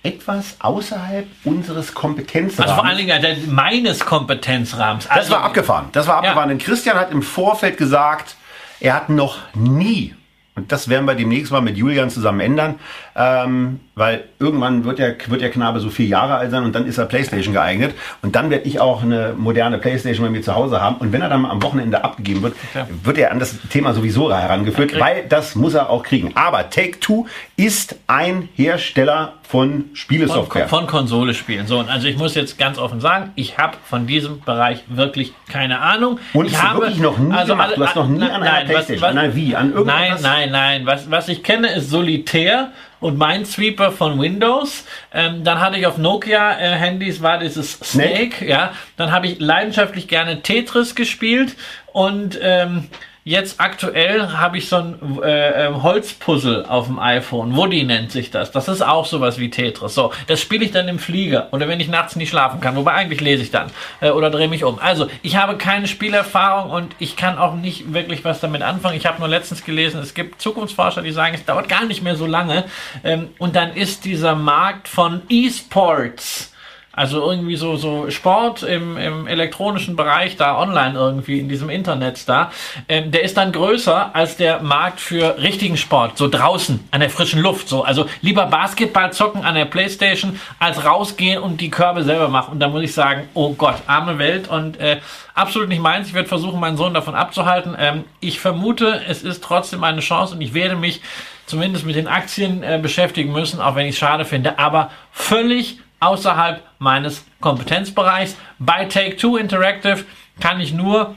[0.03, 2.59] etwas außerhalb unseres Kompetenzrahmens.
[2.59, 5.07] Also vor allen Dingen meines Kompetenzrahmens.
[5.07, 5.89] Also das war abgefahren.
[5.91, 6.49] Das war abgefahren.
[6.49, 6.55] Ja.
[6.55, 8.35] Denn Christian hat im Vorfeld gesagt,
[8.79, 10.13] er hat noch nie
[10.55, 12.79] und das werden wir demnächst mal mit Julian zusammen ändern,
[13.15, 16.85] ähm, weil irgendwann wird der, wird der Knabe so vier Jahre alt sein und dann
[16.85, 17.95] ist er Playstation geeignet.
[18.21, 20.97] Und dann werde ich auch eine moderne Playstation bei mir zu Hause haben.
[20.97, 22.85] Und wenn er dann am Wochenende abgegeben wird, okay.
[23.03, 26.31] wird er an das Thema sowieso herangeführt, weil das muss er auch kriegen.
[26.35, 30.67] Aber Take-Two ist ein Hersteller von Spielesoftware.
[30.67, 31.67] Von, von Konsole-Spielen.
[31.67, 35.79] So, also ich muss jetzt ganz offen sagen, ich habe von diesem Bereich wirklich keine
[35.79, 36.19] Ahnung.
[36.33, 37.73] Und ich habe wirklich noch nie also gemacht.
[37.77, 40.21] Du hast noch nie an einer nein, Playstation, was, was, an einer Wii, an irgendwas?
[40.21, 40.85] Nein, nein, nein.
[40.85, 42.71] Was, was ich kenne, ist Solitär
[43.05, 44.83] und Minesweeper von Windows.
[45.13, 48.49] Ähm, dann hatte ich auf Nokia-Handys äh, war dieses Snake, Snake.
[48.49, 48.73] ja.
[48.97, 51.55] Dann habe ich leidenschaftlich gerne Tetris gespielt
[51.93, 52.89] und ähm,
[53.27, 57.55] Jetzt aktuell habe ich so ein äh, ähm, Holzpuzzle auf dem iPhone.
[57.55, 58.51] Woody nennt sich das.
[58.51, 59.95] Das ist auch sowas wie Tetris.
[59.95, 62.75] So, das spiele ich dann im Flieger oder wenn ich nachts nicht schlafen kann.
[62.75, 64.77] Wobei eigentlich lese ich dann äh, oder drehe mich um.
[64.77, 68.95] Also, ich habe keine Spielerfahrung und ich kann auch nicht wirklich was damit anfangen.
[68.95, 72.17] Ich habe nur letztens gelesen, es gibt Zukunftsforscher, die sagen, es dauert gar nicht mehr
[72.17, 72.65] so lange.
[73.03, 76.51] Ähm, und dann ist dieser Markt von E-Sports
[76.95, 82.27] also irgendwie so, so Sport im, im elektronischen Bereich da online irgendwie in diesem Internet
[82.27, 82.51] da,
[82.87, 87.09] ähm, der ist dann größer als der Markt für richtigen Sport, so draußen an der
[87.09, 87.67] frischen Luft.
[87.67, 92.53] So, also lieber Basketball zocken an der Playstation, als rausgehen und die Körbe selber machen.
[92.53, 94.99] Und da muss ich sagen, oh Gott, arme Welt und äh,
[95.33, 96.07] absolut nicht meins.
[96.07, 97.75] Ich werde versuchen, meinen Sohn davon abzuhalten.
[97.77, 101.01] Ähm, ich vermute, es ist trotzdem eine Chance und ich werde mich
[101.45, 105.79] zumindest mit den Aktien äh, beschäftigen müssen, auch wenn ich es schade finde, aber völlig
[105.99, 108.35] außerhalb meines Kompetenzbereichs.
[108.59, 110.05] Bei Take-Two Interactive
[110.39, 111.15] kann ich nur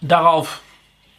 [0.00, 0.60] darauf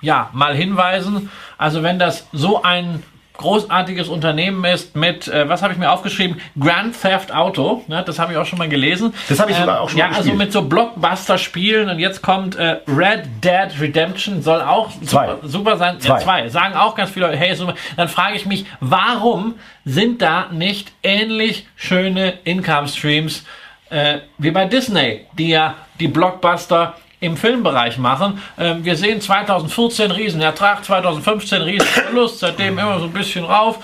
[0.01, 1.31] ja, mal hinweisen.
[1.57, 3.03] Also wenn das so ein
[3.37, 6.41] großartiges Unternehmen ist mit, äh, was habe ich mir aufgeschrieben?
[6.59, 7.83] Grand Theft Auto.
[7.87, 9.13] Ne, das habe ich auch schon mal gelesen.
[9.29, 10.27] Das habe ich sogar ähm, auch schon ja, mal gespielt.
[10.27, 15.37] Ja, also mit so Blockbuster-Spielen und jetzt kommt äh, Red Dead Redemption, soll auch super,
[15.43, 15.99] super, sein.
[15.99, 16.13] Zwei.
[16.13, 16.49] Ja, zwei.
[16.49, 17.75] Sagen auch ganz viele Leute, hey, super.
[17.95, 23.45] Dann frage ich mich, warum sind da nicht ähnlich schöne Income-Streams
[23.89, 28.41] äh, wie bei Disney, die ja die Blockbuster im Filmbereich machen.
[28.57, 33.79] Ähm, wir sehen 2014 Riesenertrag, 2015 Riesenverlust, seitdem immer so ein bisschen rauf.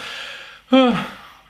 [0.71, 0.89] Äh,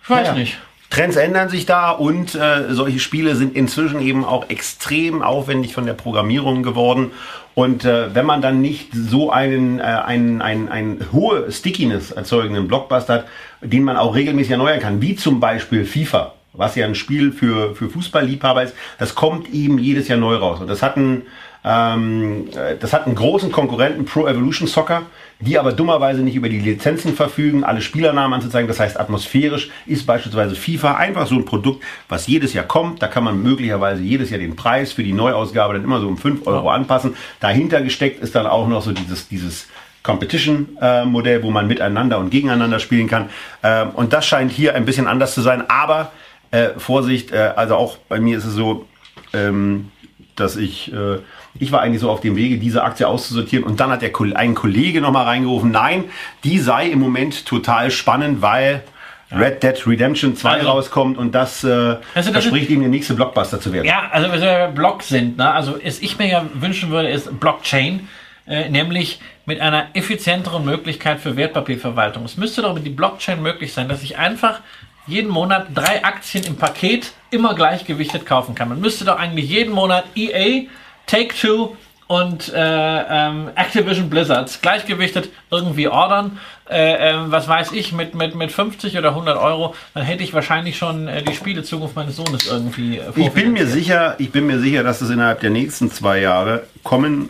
[0.03, 0.57] ich weiß ja, nicht.
[0.89, 5.87] Trends ändern sich da und äh, solche Spiele sind inzwischen eben auch extrem aufwendig von
[5.87, 7.11] der Programmierung geworden.
[7.55, 12.67] Und äh, wenn man dann nicht so einen, äh, einen, einen, einen hohe Stickiness erzeugenden
[12.67, 13.25] Blockbuster hat,
[13.61, 17.75] den man auch regelmäßig erneuern kann, wie zum Beispiel FIFA, was ja ein Spiel für,
[17.75, 20.61] für Fußballliebhaber ist, das kommt eben jedes Jahr neu raus.
[20.61, 21.23] Und das hatten
[21.65, 25.03] Ähm, äh, das hat einen großen Konkurrenten, Pro Evolution Soccer,
[25.39, 28.67] die aber dummerweise nicht über die Lizenzen verfügen, alle Spielernamen anzuzeigen.
[28.67, 33.01] Das heißt, atmosphärisch ist beispielsweise FIFA einfach so ein Produkt, was jedes Jahr kommt.
[33.01, 36.17] Da kann man möglicherweise jedes Jahr den Preis für die Neuausgabe dann immer so um
[36.17, 37.15] 5 Euro anpassen.
[37.39, 39.67] Dahinter gesteckt ist dann auch noch so dieses, dieses
[40.03, 43.29] Competition-Modell, äh, wo man miteinander und gegeneinander spielen kann.
[43.63, 45.63] Ähm, und das scheint hier ein bisschen anders zu sein.
[45.69, 46.11] Aber
[46.51, 48.85] äh, Vorsicht, äh, also auch bei mir ist es so,
[49.33, 49.91] ähm,
[50.35, 51.19] dass ich, äh,
[51.59, 54.55] ich war eigentlich so auf dem Wege, diese Aktie auszusortieren und dann hat der, ein
[54.55, 56.05] Kollege nochmal reingerufen, nein,
[56.43, 58.83] die sei im Moment total spannend, weil
[59.31, 63.59] Red Dead Redemption 2 also, rauskommt und das, äh, also verspricht ihm der nächste Blockbuster
[63.59, 63.85] zu werden.
[63.85, 65.51] Ja, also wenn wir Block sind, ne?
[65.51, 68.07] also was ich mir ja wünschen würde, ist Blockchain,
[68.45, 72.23] äh, nämlich mit einer effizienteren Möglichkeit für Wertpapierverwaltung.
[72.25, 74.59] Es müsste doch mit die Blockchain möglich sein, dass ich einfach
[75.07, 78.69] jeden Monat drei Aktien im Paket immer gleichgewichtet kaufen kann.
[78.69, 80.67] Man müsste doch eigentlich jeden Monat EA,
[81.05, 81.75] Take-Two
[82.07, 86.39] und äh, ähm, Activision Blizzards gleichgewichtet irgendwie ordern.
[86.69, 90.33] Äh, äh, was weiß ich, mit, mit, mit 50 oder 100 Euro, dann hätte ich
[90.33, 94.45] wahrscheinlich schon äh, die Spielezukunft meines Sohnes irgendwie äh, Ich bin mir sicher, ich bin
[94.45, 97.29] mir sicher, dass es innerhalb der nächsten zwei Jahre kommen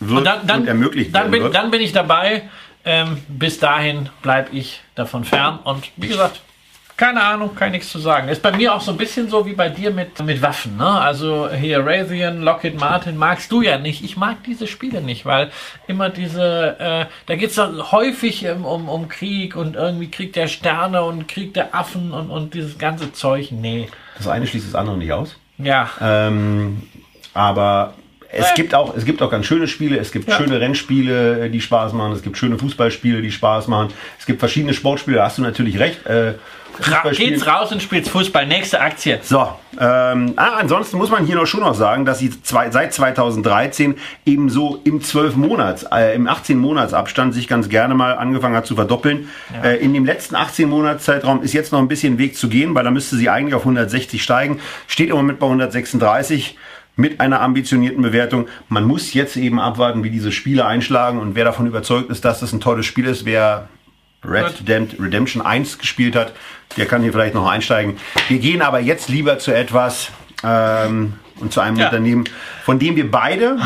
[0.00, 1.54] wird und, dann, dann, und ermöglicht dann bin, wird.
[1.54, 2.42] Dann bin ich dabei.
[2.84, 5.58] Ähm, bis dahin bleibe ich davon fern.
[5.64, 6.40] Und wie gesagt,
[6.96, 8.28] keine Ahnung, kann nichts zu sagen.
[8.28, 10.78] Ist bei mir auch so ein bisschen so wie bei dir mit, mit Waffen.
[10.78, 10.88] Ne?
[10.88, 14.02] Also hier Raytheon, Lockheed Martin magst du ja nicht.
[14.02, 15.50] Ich mag diese Spiele nicht, weil
[15.86, 20.48] immer diese, äh, da geht es häufig um, um, um Krieg und irgendwie Krieg der
[20.48, 23.48] Sterne und Krieg der Affen und, und dieses ganze Zeug.
[23.50, 23.88] Nee.
[24.16, 25.36] Das eine schließt das andere nicht aus.
[25.58, 25.90] Ja.
[26.00, 26.82] Ähm,
[27.34, 27.92] aber
[28.32, 29.98] es gibt auch, es gibt auch ganz schöne Spiele.
[29.98, 30.36] Es gibt ja.
[30.36, 32.12] schöne Rennspiele, die Spaß machen.
[32.12, 33.92] Es gibt schöne Fußballspiele, die Spaß machen.
[34.18, 35.18] Es gibt verschiedene Sportspiele.
[35.18, 36.06] Da hast du natürlich recht.
[36.06, 36.34] Äh,
[36.80, 38.46] Ra geht's raus und spielt Fußball.
[38.46, 39.18] Nächste Aktie.
[39.22, 39.48] So,
[39.78, 43.96] ähm, ah, ansonsten muss man hier noch schon noch sagen, dass sie zwei, seit 2013
[44.24, 48.56] eben so im 12 Monats, äh, im 18 Monats Abstand sich ganz gerne mal angefangen
[48.56, 49.28] hat zu verdoppeln.
[49.54, 49.70] Ja.
[49.70, 52.74] Äh, in dem letzten 18 Monats Zeitraum ist jetzt noch ein bisschen Weg zu gehen,
[52.74, 54.60] weil da müsste sie eigentlich auf 160 steigen.
[54.86, 56.56] Steht im Moment bei 136
[56.96, 58.48] mit einer ambitionierten Bewertung.
[58.68, 62.40] Man muss jetzt eben abwarten, wie diese Spiele einschlagen und wer davon überzeugt ist, dass
[62.40, 63.68] das ein tolles Spiel ist, wer
[64.24, 66.32] Red Dead Redemption 1 gespielt hat,
[66.76, 67.98] der kann hier vielleicht noch einsteigen.
[68.28, 70.10] Wir gehen aber jetzt lieber zu etwas
[70.44, 71.86] ähm, und zu einem ja.
[71.86, 72.24] Unternehmen,
[72.64, 73.56] von dem wir beide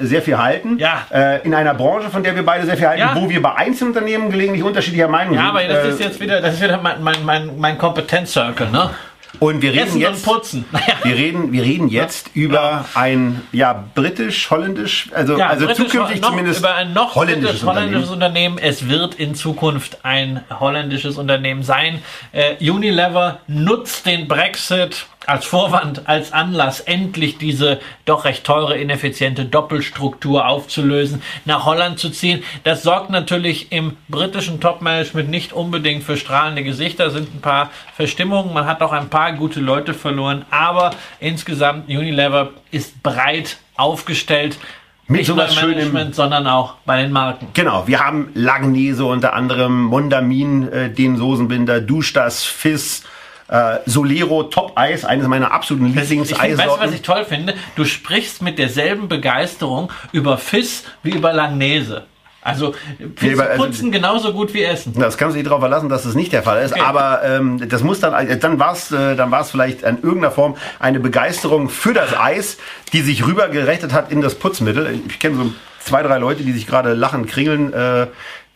[0.00, 0.78] äh, sehr viel halten.
[0.78, 1.06] Ja.
[1.10, 3.14] Äh, in einer Branche, von der wir beide sehr viel halten, ja.
[3.14, 5.42] wo wir bei Einzelunternehmen gelegentlich unterschiedlicher Meinung sind.
[5.42, 8.70] Ja, aber das äh, ist jetzt wieder, das ist wieder mein, mein, mein, mein Kompetenzcircle,
[8.70, 8.90] ne?
[9.38, 10.64] Und wir reden Essen jetzt, putzen.
[11.02, 12.42] wir reden, wir reden jetzt ja.
[12.42, 17.14] über ein ja britisch, holländisch, also ja, also britisch, zukünftig noch, zumindest über ein noch
[17.14, 18.30] holländisches, holländisches Unternehmen.
[18.30, 18.58] Unternehmen.
[18.58, 22.02] Es wird in Zukunft ein holländisches Unternehmen sein.
[22.32, 29.44] Äh, Unilever nutzt den Brexit als Vorwand, als Anlass, endlich diese doch recht teure, ineffiziente
[29.44, 32.42] Doppelstruktur aufzulösen, nach Holland zu ziehen.
[32.64, 38.52] Das sorgt natürlich im britischen Top-Management nicht unbedingt für strahlende Gesichter, sind ein paar Verstimmungen,
[38.52, 44.58] man hat auch ein paar gute Leute verloren, aber insgesamt Unilever ist breit aufgestellt,
[45.06, 47.48] mit nicht sowas beim Management, sondern auch bei den Marken.
[47.54, 53.04] Genau, wir haben Langnese unter anderem, Mondamin, äh, den Soßenbinder, Duschdas, Fiss,
[53.50, 56.58] äh, Solero Top Eis, eines meiner absoluten Lieblingseissorten.
[56.58, 57.54] Weißt du, was ich toll finde?
[57.76, 62.04] Du sprichst mit derselben Begeisterung über Fiss wie über Langnese.
[62.42, 62.74] Also
[63.16, 64.94] Fiss ja, also, putzen genauso gut wie Essen.
[64.98, 66.72] Das kannst du dich darauf verlassen, dass das nicht der Fall ist.
[66.72, 66.80] Okay.
[66.80, 69.96] Aber ähm, das muss dann, äh, dann war es, äh, dann war es vielleicht in
[69.96, 72.56] irgendeiner Form eine Begeisterung für das Eis,
[72.92, 75.00] die sich rübergerechnet hat in das Putzmittel.
[75.06, 77.72] Ich kenne so zwei, drei Leute, die sich gerade lachen, kringeln.
[77.74, 78.06] Äh,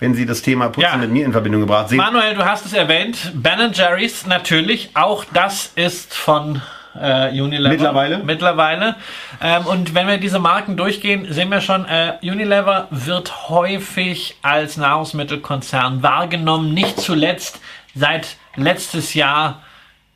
[0.05, 0.97] wenn Sie das Thema Putzen ja.
[0.99, 1.97] mit mir in Verbindung gebracht sehen.
[1.97, 3.33] Manuel, du hast es erwähnt.
[3.35, 4.91] Ben Jerry's natürlich.
[4.93, 6.61] Auch das ist von
[7.01, 7.71] äh, Unilever.
[7.71, 8.19] Mittlerweile.
[8.19, 8.97] Mittlerweile.
[9.41, 14.77] Ähm, und wenn wir diese Marken durchgehen, sehen wir schon, äh, Unilever wird häufig als
[14.77, 16.75] Nahrungsmittelkonzern wahrgenommen.
[16.75, 17.61] Nicht zuletzt
[17.95, 19.63] seit letztes Jahr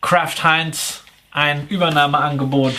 [0.03, 2.75] Kraft Heinz ein Übernahmeangebot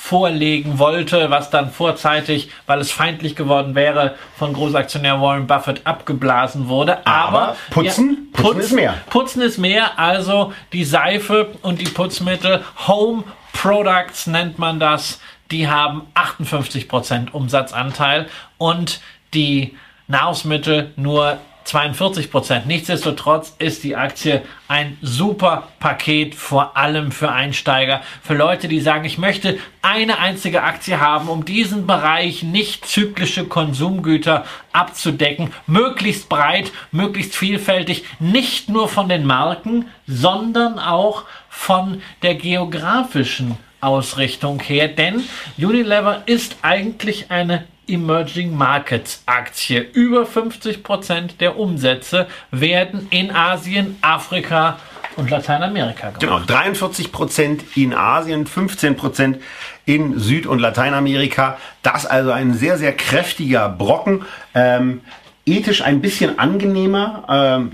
[0.00, 6.68] vorlegen wollte, was dann vorzeitig, weil es feindlich geworden wäre, von Großaktionär Warren Buffett abgeblasen
[6.68, 7.04] wurde.
[7.04, 8.94] Aber, Aber putzen, ja, putzen ist mehr.
[9.10, 15.20] Putzen ist mehr, also die Seife und die Putzmittel, Home Products nennt man das,
[15.50, 19.00] die haben 58% Umsatzanteil und
[19.34, 19.76] die
[20.06, 21.38] Nahrungsmittel nur
[21.68, 22.66] 42 Prozent.
[22.66, 29.04] Nichtsdestotrotz ist die Aktie ein super Paket, vor allem für Einsteiger, für Leute, die sagen,
[29.04, 36.72] ich möchte eine einzige Aktie haben, um diesen Bereich nicht zyklische Konsumgüter abzudecken, möglichst breit,
[36.90, 45.22] möglichst vielfältig, nicht nur von den Marken, sondern auch von der geografischen Ausrichtung her, denn
[45.58, 49.80] Unilever ist eigentlich eine Emerging Markets Aktie.
[49.80, 54.78] Über 50 Prozent der Umsätze werden in Asien, Afrika
[55.16, 56.20] und Lateinamerika gemacht.
[56.20, 59.38] Genau, 43 Prozent in Asien, 15 Prozent
[59.84, 61.58] in Süd- und Lateinamerika.
[61.82, 64.24] Das also ein sehr, sehr kräftiger Brocken.
[64.54, 65.00] Ähm,
[65.44, 67.24] ethisch ein bisschen angenehmer.
[67.28, 67.72] Ähm,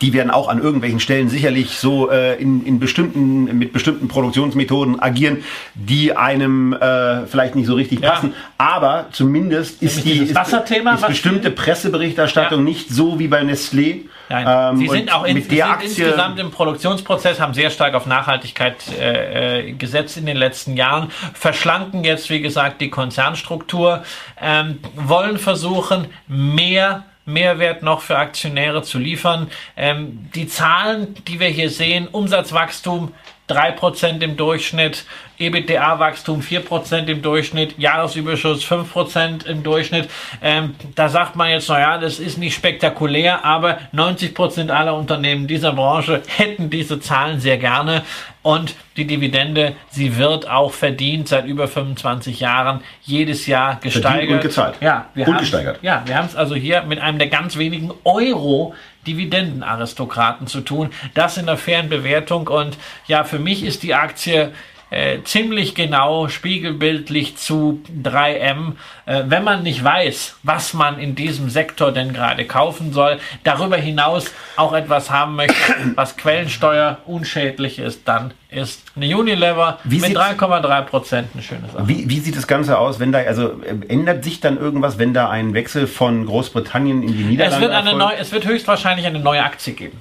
[0.00, 5.00] die werden auch an irgendwelchen Stellen sicherlich so äh, in, in bestimmten, mit bestimmten Produktionsmethoden
[5.00, 5.44] agieren,
[5.74, 8.10] die einem äh, vielleicht nicht so richtig ja.
[8.10, 8.34] passen.
[8.58, 12.64] Aber zumindest ist die ist, ist bestimmte Presseberichterstattung ja.
[12.64, 14.02] nicht so wie bei Nestlé.
[14.28, 14.46] Nein.
[14.48, 18.06] Ähm, Sie sind auch in, mit der Aktie insgesamt im Produktionsprozess, haben sehr stark auf
[18.06, 24.02] Nachhaltigkeit äh, äh, gesetzt in den letzten Jahren, verschlanken jetzt, wie gesagt, die Konzernstruktur,
[24.40, 29.50] ähm, wollen versuchen, mehr Mehrwert noch für Aktionäre zu liefern.
[29.76, 33.12] Ähm, die Zahlen, die wir hier sehen, Umsatzwachstum
[33.48, 35.04] 3% im Durchschnitt,
[35.38, 40.08] EBITDA-Wachstum 4% im Durchschnitt, Jahresüberschuss 5% im Durchschnitt.
[40.42, 45.72] Ähm, da sagt man jetzt, naja, das ist nicht spektakulär, aber 90% aller Unternehmen dieser
[45.72, 48.02] Branche hätten diese Zahlen sehr gerne.
[48.42, 54.12] Und die Dividende, sie wird auch verdient seit über 25 Jahren jedes Jahr gesteigert.
[54.12, 54.74] Verdient und gezahlt.
[54.80, 55.80] Ja, wir und gesteigert.
[55.82, 58.74] Ja, wir haben es also hier mit einem der ganz wenigen Euro
[59.06, 60.90] Dividendenaristokraten zu tun.
[61.14, 62.76] Das in der fairen Bewertung und
[63.06, 64.52] ja, für mich ist die Aktie
[64.90, 68.72] äh, ziemlich genau spiegelbildlich zu 3M,
[69.06, 73.76] äh, wenn man nicht weiß, was man in diesem Sektor denn gerade kaufen soll, darüber
[73.76, 75.54] hinaus auch etwas haben möchte,
[75.96, 81.88] was Quellensteuer unschädlich ist, dann ist eine Unilever wie mit 3,3 Prozent eine schöne Sache.
[81.88, 85.12] Wie, wie sieht das Ganze aus, wenn da, also äh, ändert sich dann irgendwas, wenn
[85.12, 89.06] da ein Wechsel von Großbritannien in die Niederlande es wird eine neue, Es wird höchstwahrscheinlich
[89.06, 89.98] eine neue Aktie geben.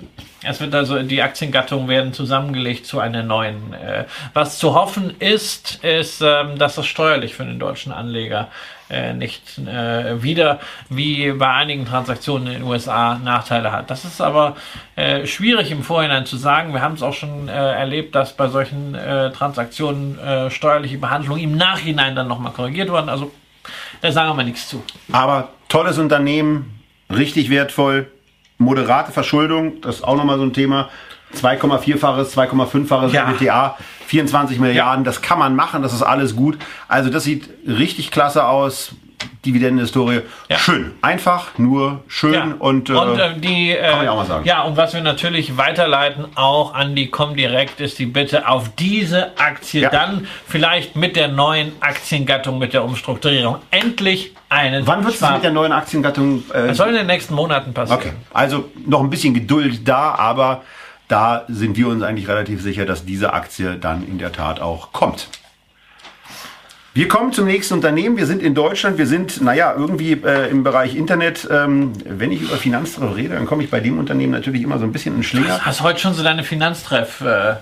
[0.48, 3.74] Es wird also, die Aktiengattungen werden zusammengelegt zu einer neuen.
[3.74, 8.50] Äh, was zu hoffen ist, ist, ähm, dass das steuerlich für den deutschen Anleger
[8.90, 13.90] äh, nicht äh, wieder wie bei einigen Transaktionen in den USA Nachteile hat.
[13.90, 14.56] Das ist aber
[14.96, 16.74] äh, schwierig im Vorhinein zu sagen.
[16.74, 21.42] Wir haben es auch schon äh, erlebt, dass bei solchen äh, Transaktionen äh, steuerliche Behandlungen
[21.42, 23.10] im Nachhinein dann nochmal korrigiert wurden.
[23.10, 23.32] Also
[24.02, 24.84] da sagen wir mal nichts zu.
[25.12, 26.80] Aber tolles Unternehmen,
[27.10, 28.12] richtig wertvoll,
[28.58, 30.90] moderate Verschuldung, das ist auch nochmal so ein Thema.
[31.36, 33.30] 2,4-faches, 2,5-faches ja.
[33.30, 33.78] EBITDA,
[34.08, 35.12] 24 Milliarden, ja.
[35.12, 36.58] das kann man machen, das ist alles gut.
[36.88, 38.94] Also das sieht richtig klasse aus.
[39.46, 40.22] Dividendenhistorie.
[40.50, 40.58] Ja.
[40.58, 40.94] Schön.
[41.02, 42.56] Einfach, nur schön ja.
[42.58, 44.46] und, äh, und äh, die, äh, kann man ja auch mal sagen.
[44.46, 49.38] Ja, und was wir natürlich weiterleiten, auch an die Comdirect, ist die Bitte auf diese
[49.38, 49.90] Aktie ja.
[49.90, 54.88] dann vielleicht mit der neuen Aktiengattung, mit der Umstrukturierung endlich einen.
[54.88, 56.44] Wann wird es mit der neuen Aktiengattung?
[56.54, 58.00] Äh, das soll in den nächsten Monaten passieren.
[58.00, 60.64] Okay, also noch ein bisschen Geduld da, aber
[61.08, 64.92] da sind wir uns eigentlich relativ sicher, dass diese Aktie dann in der Tat auch
[64.92, 65.28] kommt.
[66.94, 68.16] Wir kommen zum nächsten Unternehmen.
[68.16, 68.98] Wir sind in Deutschland.
[68.98, 71.46] Wir sind, naja, irgendwie äh, im Bereich Internet.
[71.52, 74.86] Ähm, wenn ich über Finanztreff rede, dann komme ich bei dem Unternehmen natürlich immer so
[74.86, 75.58] ein bisschen in Schlinger.
[75.58, 77.20] Du hast heute schon so deine Finanztreff.
[77.20, 77.56] Äh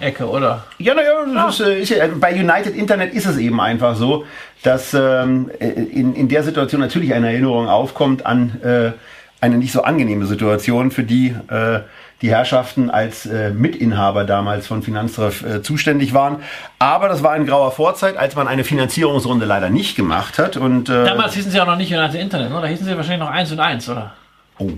[0.00, 0.64] Ecke, oder?
[0.78, 1.48] Ja, naja, ah.
[1.48, 4.24] ist, äh, ist, bei United Internet ist es eben einfach so,
[4.62, 8.92] dass ähm, in, in der Situation natürlich eine Erinnerung aufkommt an äh,
[9.40, 11.80] eine nicht so angenehme Situation, für die äh,
[12.22, 16.36] die Herrschaften als äh, Mitinhaber damals von Finanztreff äh, zuständig waren.
[16.78, 20.56] Aber das war in grauer Vorzeit, als man eine Finanzierungsrunde leider nicht gemacht hat.
[20.56, 22.62] Und, äh, damals hießen sie auch noch nicht United Internet, oder?
[22.62, 24.12] Da hießen sie wahrscheinlich noch 1 und 1, oder?
[24.58, 24.70] Oh.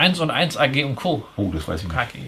[0.00, 1.26] 1 und 1 AG und Co.
[1.36, 1.96] Oh, das weiß ich nicht.
[1.96, 2.18] KG.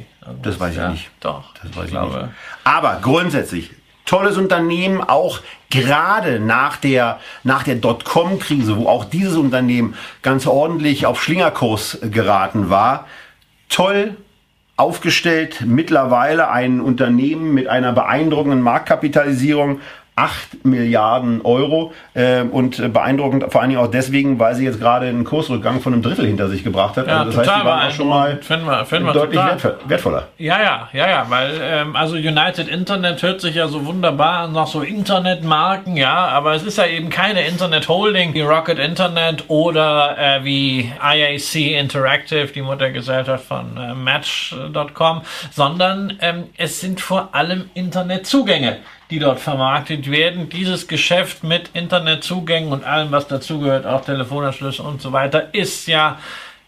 [0.42, 1.10] Das weiß ich ja, nicht.
[1.20, 1.54] Doch.
[1.54, 2.24] Das weiß ich, ich glaube.
[2.24, 2.34] nicht.
[2.64, 3.70] Aber grundsätzlich,
[4.04, 11.06] tolles Unternehmen, auch gerade nach der, nach der Dotcom-Krise, wo auch dieses Unternehmen ganz ordentlich
[11.06, 13.06] auf Schlingerkurs geraten war.
[13.70, 14.18] Toll
[14.76, 19.80] aufgestellt, mittlerweile ein Unternehmen mit einer beeindruckenden Marktkapitalisierung,
[20.14, 25.06] 8 Milliarden Euro äh, und beeindruckend vor allen Dingen auch deswegen, weil sie jetzt gerade
[25.06, 27.06] einen Kursrückgang von einem Drittel hinter sich gebracht hat.
[27.06, 29.40] Ja, also das total heißt, die waren auch schon mal finden wir, finden wir deutlich
[29.40, 29.76] total.
[29.86, 30.28] wertvoller.
[30.36, 34.52] Ja, ja, ja, ja, weil ähm, also United Internet hört sich ja so wunderbar an
[34.52, 39.44] nach so Internetmarken, ja, aber es ist ja eben keine Internet Holding wie Rocket Internet
[39.48, 47.30] oder äh, wie IAC Interactive, die Muttergesellschaft von äh, Match.com, sondern ähm, es sind vor
[47.32, 48.76] allem Internetzugänge
[49.12, 50.48] die dort vermarktet werden.
[50.48, 56.18] Dieses Geschäft mit Internetzugängen und allem, was dazugehört, auch Telefonanschlüsse und so weiter, ist ja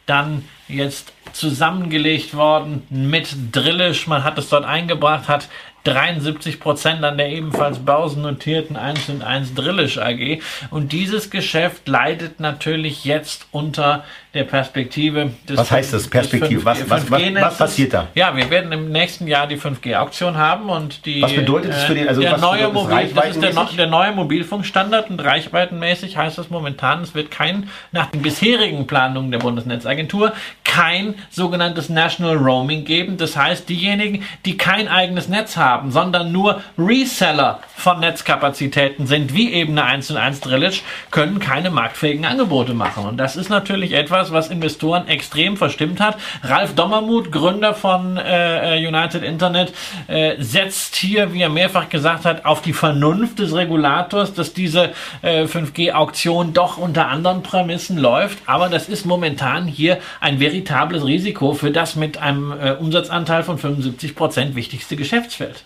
[0.05, 4.07] dann jetzt zusammengelegt worden mit Drillisch.
[4.07, 5.49] Man hat es dort eingebracht, hat
[5.85, 10.43] 73 Prozent an der ebenfalls börsennotierten 1 und 1 Drillisch AG.
[10.71, 14.05] Und dieses Geschäft leidet natürlich jetzt unter
[14.35, 16.65] der Perspektive des Was heißt das, Perspektive?
[16.65, 18.09] Was, was, was, was, passiert da?
[18.15, 21.23] Ja, wir werden im nächsten Jahr die 5G-Auktion haben und die.
[21.23, 25.09] Was bedeutet das für den, also der neue Mobil, das ist der, der neue Mobilfunkstandard
[25.11, 30.33] und reichweitenmäßig heißt das momentan, es wird kein, nach den bisherigen Planungen der Bundesnetzagentur,
[30.65, 33.17] kein sogenanntes National Roaming geben.
[33.17, 39.53] Das heißt, diejenigen, die kein eigenes Netz haben, sondern nur Reseller von Netzkapazitäten sind, wie
[39.53, 40.81] eben eine 1 und 1 Drillage,
[41.13, 43.05] können keine marktfähigen Angebote machen.
[43.05, 46.17] Und das ist natürlich etwas, was Investoren extrem verstimmt hat.
[46.43, 49.73] Ralf Dommermuth, Gründer von äh, äh United Internet,
[50.07, 54.93] äh, setzt hier, wie er mehrfach gesagt hat, auf die Vernunft des Regulators, dass diese
[55.23, 58.39] äh, 5G-Auktion doch unter anderen Prämissen läuft.
[58.47, 63.59] Aber das ist momentan hier ein veritables Risiko für das mit einem äh, Umsatzanteil von
[63.59, 65.65] 75 Prozent wichtigste Geschäftsfeld.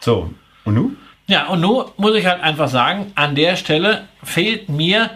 [0.00, 0.30] So,
[0.64, 0.96] und nun?
[1.26, 5.10] Ja, und nun muss ich halt einfach sagen, an der Stelle fehlt mir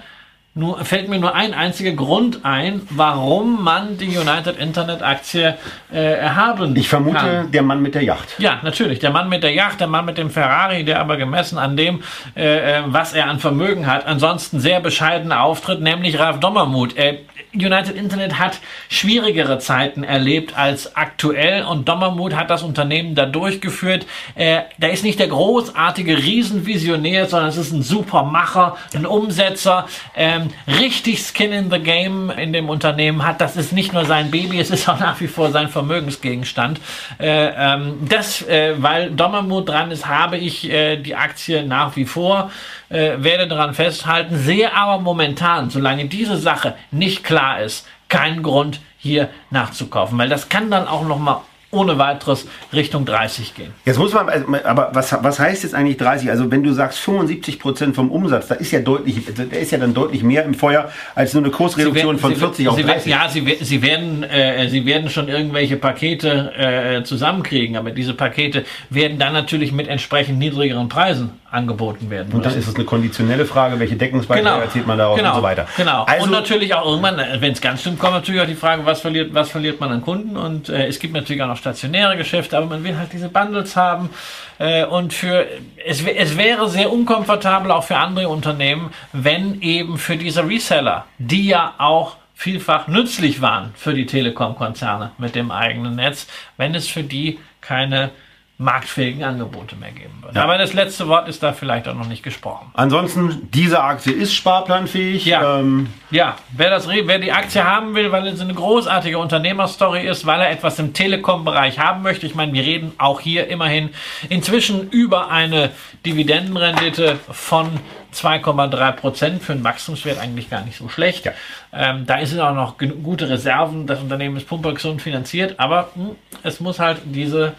[0.57, 5.57] nur, fällt mir nur ein einziger Grund ein, warum man die United Internet Aktie
[5.93, 7.51] äh, erhaben Ich vermute, kann.
[7.51, 8.37] der Mann mit der Yacht.
[8.39, 9.01] Ja, natürlich.
[9.01, 12.05] Der Mann mit der Yacht, der Mann mit dem Ferrari, der aber gemessen an dem,
[12.37, 16.97] äh, äh was er an Vermögen hat, ansonsten sehr bescheiden auftritt, nämlich Ralf Dommermuth.
[16.97, 17.19] Äh,
[17.55, 24.07] United Internet hat schwierigere Zeiten erlebt als aktuell und Dommermuth hat das Unternehmen da durchgeführt.
[24.35, 29.87] Äh, da ist nicht der großartige Riesenvisionär, sondern es ist ein super Macher, ein Umsetzer,
[30.17, 33.40] ähm, richtig Skin in the Game in dem Unternehmen hat.
[33.40, 36.80] Das ist nicht nur sein Baby, es ist auch nach wie vor sein Vermögensgegenstand.
[37.18, 42.05] Äh, ähm, das, äh, weil Dommermuth dran ist, habe ich äh, die Aktie nach wie
[42.05, 42.51] vor
[42.88, 48.80] äh, werde daran festhalten, sehe aber momentan, solange diese Sache nicht klar ist, keinen Grund
[48.99, 51.42] hier nachzukaufen, weil das kann dann auch noch mal
[51.75, 53.72] ohne weiteres Richtung 30 gehen.
[53.85, 56.31] Jetzt muss man, also, aber was, was heißt jetzt eigentlich 30?
[56.31, 59.79] Also wenn du sagst 75 Prozent vom Umsatz, da ist ja deutlich, da ist ja
[59.79, 63.11] dann deutlich mehr im Feuer als nur eine Kursreduktion werden, von 40 sie, auf 30.
[63.11, 68.64] ja, sie, sie werden, äh, sie werden schon irgendwelche Pakete äh, zusammenkriegen, aber diese Pakete
[68.91, 72.33] werden dann natürlich mit entsprechend niedrigeren Preisen angeboten werden.
[72.33, 74.61] Und dann ist es eine konditionelle Frage, welche Deckungsbeiträge genau.
[74.61, 75.31] erzählt man daraus genau.
[75.31, 75.66] und so weiter.
[75.77, 76.05] Genau.
[76.05, 79.01] Also, und natürlich auch irgendwann, wenn es ganz stimmt, kommt natürlich auch die Frage, was
[79.01, 80.37] verliert, was verliert man an Kunden?
[80.37, 83.75] Und äh, es gibt natürlich auch noch stationäre Geschäfte, aber man will halt diese Bundles
[83.75, 84.11] haben.
[84.59, 85.47] Äh, und für
[85.85, 91.47] es, es wäre sehr unkomfortabel auch für andere Unternehmen, wenn eben für diese Reseller, die
[91.49, 96.27] ja auch vielfach nützlich waren für die Telekom-Konzerne mit dem eigenen Netz,
[96.59, 98.11] wenn es für die keine
[98.57, 100.37] marktfähigen Angebote mehr geben wird.
[100.37, 100.45] Ja.
[100.45, 102.71] Aber das letzte Wort ist da vielleicht auch noch nicht gesprochen.
[102.75, 105.25] Ansonsten, diese Aktie ist sparplanfähig.
[105.25, 106.37] Ja, ähm ja.
[106.57, 110.51] Wer, das, wer die Aktie haben will, weil es eine großartige Unternehmerstory ist, weil er
[110.53, 112.27] etwas im Telekom-Bereich haben möchte.
[112.27, 113.91] Ich meine, wir reden auch hier immerhin
[114.29, 115.71] inzwischen über eine
[116.07, 117.81] Dividendenrendite von
[118.15, 121.25] 2,3 Prozent für einen Wachstumswert eigentlich gar nicht so schlecht.
[121.25, 121.33] Ja.
[121.73, 123.89] Ähm, da ist auch noch gute Reserven.
[123.89, 127.55] Das Unternehmen ist pumpergesund finanziert, aber mh, hm, es muss halt diese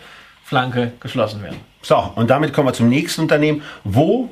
[0.46, 1.58] Flanke geschlossen werden.
[1.82, 4.30] So, und damit kommen wir zum nächsten Unternehmen, wo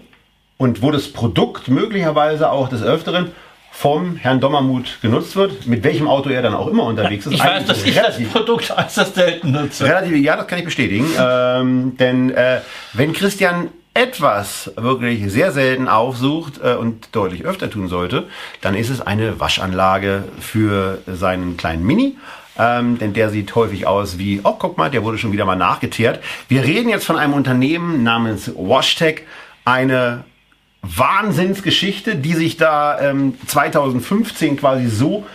[0.57, 3.31] und wo das Produkt möglicherweise auch des Öfteren
[3.71, 7.33] vom Herrn Dommermuth genutzt wird, mit welchem Auto er dann auch immer unterwegs ist.
[7.33, 9.85] Ich weiß, dass ich das Produkt äußerst selten nutze.
[9.85, 11.07] Relativ, ja, das kann ich bestätigen.
[11.19, 12.61] ähm, denn äh,
[12.93, 18.27] wenn Christian etwas wirklich sehr selten aufsucht äh, und deutlich öfter tun sollte,
[18.61, 22.17] dann ist es eine Waschanlage für seinen kleinen Mini
[22.57, 25.55] ähm, denn der sieht häufig aus wie, oh, guck mal, der wurde schon wieder mal
[25.55, 26.19] nachgeteert.
[26.47, 29.21] Wir reden jetzt von einem Unternehmen namens WashTech,
[29.65, 30.23] eine
[30.81, 35.25] Wahnsinnsgeschichte, die sich da ähm, 2015 quasi so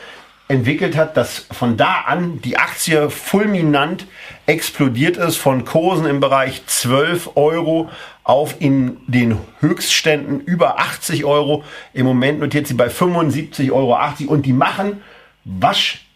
[0.46, 4.06] entwickelt hat, dass von da an die Aktie fulminant
[4.46, 7.90] explodiert ist von Kursen im Bereich 12 Euro
[8.24, 11.64] auf in den Höchstständen über 80 Euro.
[11.92, 15.02] Im Moment notiert sie bei 75,80 Euro und die machen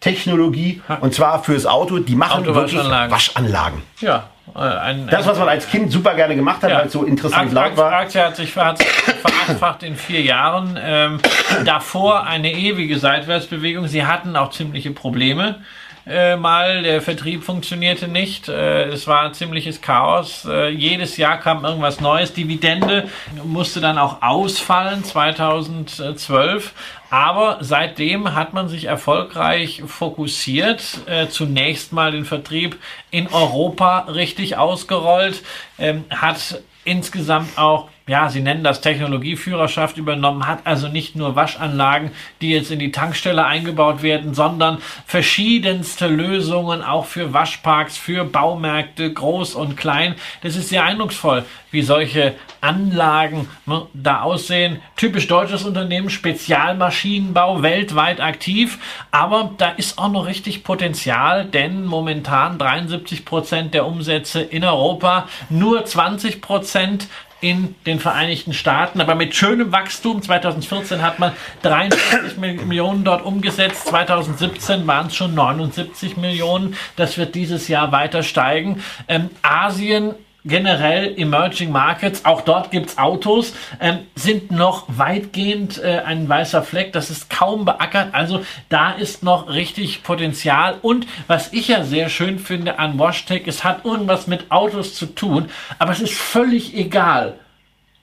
[0.03, 1.99] Waschtechnologie und zwar fürs Auto.
[1.99, 3.83] Die machen wirklich Waschanlagen.
[4.01, 4.25] Ja.
[4.55, 6.79] Äh, ein, das, was man als Kind super gerne gemacht hat, ja.
[6.79, 7.93] weil es so interessant laut war.
[7.93, 8.89] Aktie hat sich, hat sich
[9.23, 10.79] verachtfacht in vier Jahren.
[10.83, 11.21] Ähm,
[11.65, 13.87] davor eine ewige Seitwärtsbewegung.
[13.87, 15.61] Sie hatten auch ziemliche Probleme.
[16.05, 21.39] Äh, mal, der Vertrieb funktionierte nicht, äh, es war ein ziemliches Chaos, äh, jedes Jahr
[21.39, 23.09] kam irgendwas Neues, Dividende
[23.45, 26.75] musste dann auch ausfallen 2012,
[27.09, 32.81] aber seitdem hat man sich erfolgreich fokussiert, äh, zunächst mal den Vertrieb
[33.13, 35.45] in Europa richtig ausgerollt,
[35.79, 42.11] ähm, hat insgesamt auch ja, sie nennen das Technologieführerschaft übernommen, hat also nicht nur Waschanlagen,
[42.41, 49.13] die jetzt in die Tankstelle eingebaut werden, sondern verschiedenste Lösungen auch für Waschparks, für Baumärkte,
[49.13, 50.17] groß und klein.
[50.43, 54.81] Das ist sehr eindrucksvoll, wie solche Anlagen ne, da aussehen.
[54.97, 58.79] Typisch deutsches Unternehmen, Spezialmaschinenbau, weltweit aktiv,
[59.11, 65.29] aber da ist auch noch richtig Potenzial, denn momentan 73 Prozent der Umsätze in Europa,
[65.51, 67.09] nur 20 Prozent
[67.43, 70.23] in den Vereinigten Staaten, aber mit schönem Wachstum.
[70.23, 71.33] 2014 hat man
[71.63, 76.77] 43 Millionen dort umgesetzt, 2017 waren es schon 79 Millionen.
[76.97, 78.83] Das wird dieses Jahr weiter steigen.
[79.09, 80.15] Ähm, Asien
[80.45, 86.93] generell Emerging Markets, auch dort gibt's Autos, ähm, sind noch weitgehend äh, ein weißer Fleck.
[86.93, 88.09] Das ist kaum beackert.
[88.13, 90.79] Also da ist noch richtig Potenzial.
[90.83, 95.07] Und was ich ja sehr schön finde an WashTech, es hat irgendwas mit Autos zu
[95.07, 97.39] tun, aber es ist völlig egal,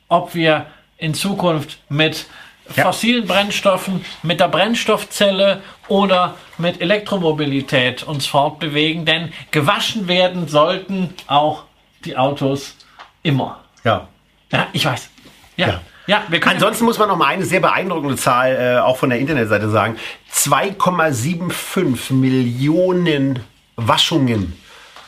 [0.07, 0.67] ob wir
[0.97, 2.27] in Zukunft mit
[2.75, 2.83] ja.
[2.83, 11.63] fossilen Brennstoffen, mit der Brennstoffzelle oder mit Elektromobilität uns fortbewegen, denn gewaschen werden sollten auch
[12.05, 12.75] die Autos
[13.23, 13.59] immer.
[13.83, 14.07] Ja.
[14.51, 15.09] Ja, ich weiß.
[15.57, 15.67] Ja.
[15.67, 15.81] ja.
[16.07, 19.69] Ja, Ansonsten muss man noch mal eine sehr beeindruckende Zahl äh, auch von der Internetseite
[19.69, 19.95] sagen.
[20.33, 23.41] 2,75 Millionen
[23.75, 24.59] Waschungen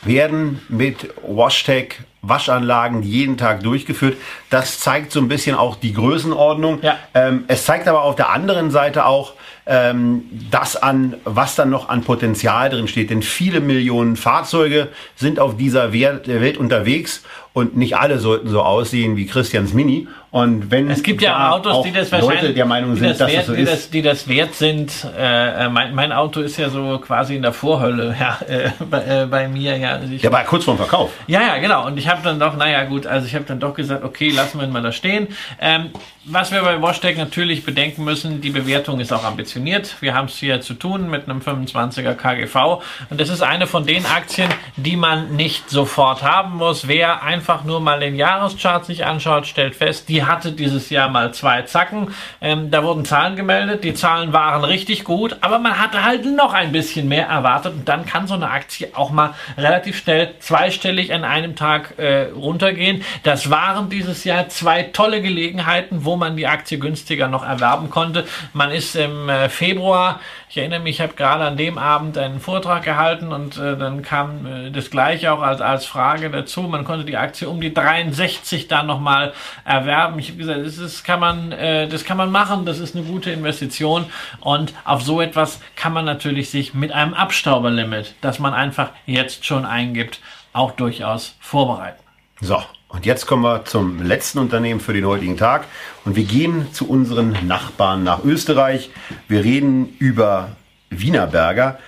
[0.02, 4.16] werden mit WashTag Waschanlagen jeden Tag durchgeführt.
[4.48, 6.80] Das zeigt so ein bisschen auch die Größenordnung.
[6.82, 6.96] Ja.
[7.14, 9.32] Ähm, es zeigt aber auf der anderen Seite auch,
[9.66, 13.10] ähm, das an, was dann noch an Potenzial drin steht.
[13.10, 17.22] Denn viele Millionen Fahrzeuge sind auf dieser Welt unterwegs
[17.54, 20.08] und nicht alle sollten so aussehen wie Christians Mini.
[20.30, 23.30] Und wenn es gibt ja Autos, die das wahrscheinlich Leute der Meinung sind, das dass
[23.30, 25.06] wert, das so die ist, das, die das wert sind.
[25.18, 29.26] Äh, mein, mein, Auto ist ja so quasi in der Vorhölle ja, äh, bei, äh,
[29.26, 29.76] bei, mir.
[29.76, 31.10] Ja, also ich, ja, aber kurz vorm Verkauf.
[31.26, 31.86] Ja, ja, genau.
[31.86, 34.58] Und ich habe dann doch, naja, gut, also ich habe dann doch gesagt, okay, lassen
[34.58, 35.28] wir ihn mal da stehen.
[35.60, 35.90] Ähm,
[36.24, 39.51] was wir bei WashTech natürlich bedenken müssen, die Bewertung ist auch ambitioniert.
[39.56, 42.82] Wir haben es hier zu tun mit einem 25er KGV.
[43.10, 46.86] Und das ist eine von den Aktien, die man nicht sofort haben muss.
[46.86, 51.34] Wer einfach nur mal den Jahreschart sich anschaut, stellt fest, die hatte dieses Jahr mal
[51.34, 52.14] zwei Zacken.
[52.40, 53.82] Ähm, da wurden Zahlen gemeldet.
[53.82, 57.74] Die Zahlen waren richtig gut, aber man hatte halt noch ein bisschen mehr erwartet.
[57.74, 62.28] Und dann kann so eine Aktie auch mal relativ schnell zweistellig an einem Tag äh,
[62.34, 63.02] runtergehen.
[63.24, 67.88] Das waren dieses Jahr zwei tolle Gelegenheiten, wo wo man die Aktie günstiger noch erwerben
[67.88, 68.26] konnte.
[68.52, 72.40] Man ist im äh, Februar, ich erinnere mich, ich habe gerade an dem Abend einen
[72.40, 76.62] Vortrag gehalten und äh, dann kam äh, das gleiche auch als, als Frage dazu.
[76.62, 79.32] Man konnte die Aktie um die 63 dann nochmal
[79.64, 80.18] erwerben.
[80.18, 83.04] Ich habe gesagt, das ist, kann man, äh, das kann man machen, das ist eine
[83.04, 84.06] gute Investition
[84.40, 89.46] und auf so etwas kann man natürlich sich mit einem Abstauberlimit, das man einfach jetzt
[89.46, 90.20] schon eingibt,
[90.52, 92.02] auch durchaus vorbereiten.
[92.40, 92.62] So,
[92.92, 95.64] und jetzt kommen wir zum letzten Unternehmen für den heutigen Tag.
[96.04, 98.90] Und wir gehen zu unseren Nachbarn nach Österreich.
[99.28, 100.56] Wir reden über
[100.90, 101.78] Wienerberger.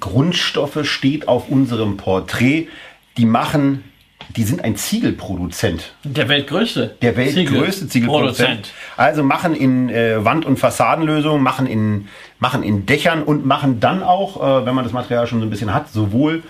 [0.00, 2.66] Grundstoffe steht auf unserem Porträt.
[3.18, 3.84] Die machen,
[4.34, 5.94] die sind ein Ziegelproduzent.
[6.02, 6.96] Der weltgrößte.
[7.00, 8.72] Der weltgrößte Ziegelproduzent.
[8.96, 12.08] Also machen in äh, Wand- und Fassadenlösungen, machen in,
[12.40, 15.50] machen in Dächern und machen dann auch, äh, wenn man das Material schon so ein
[15.50, 16.42] bisschen hat, sowohl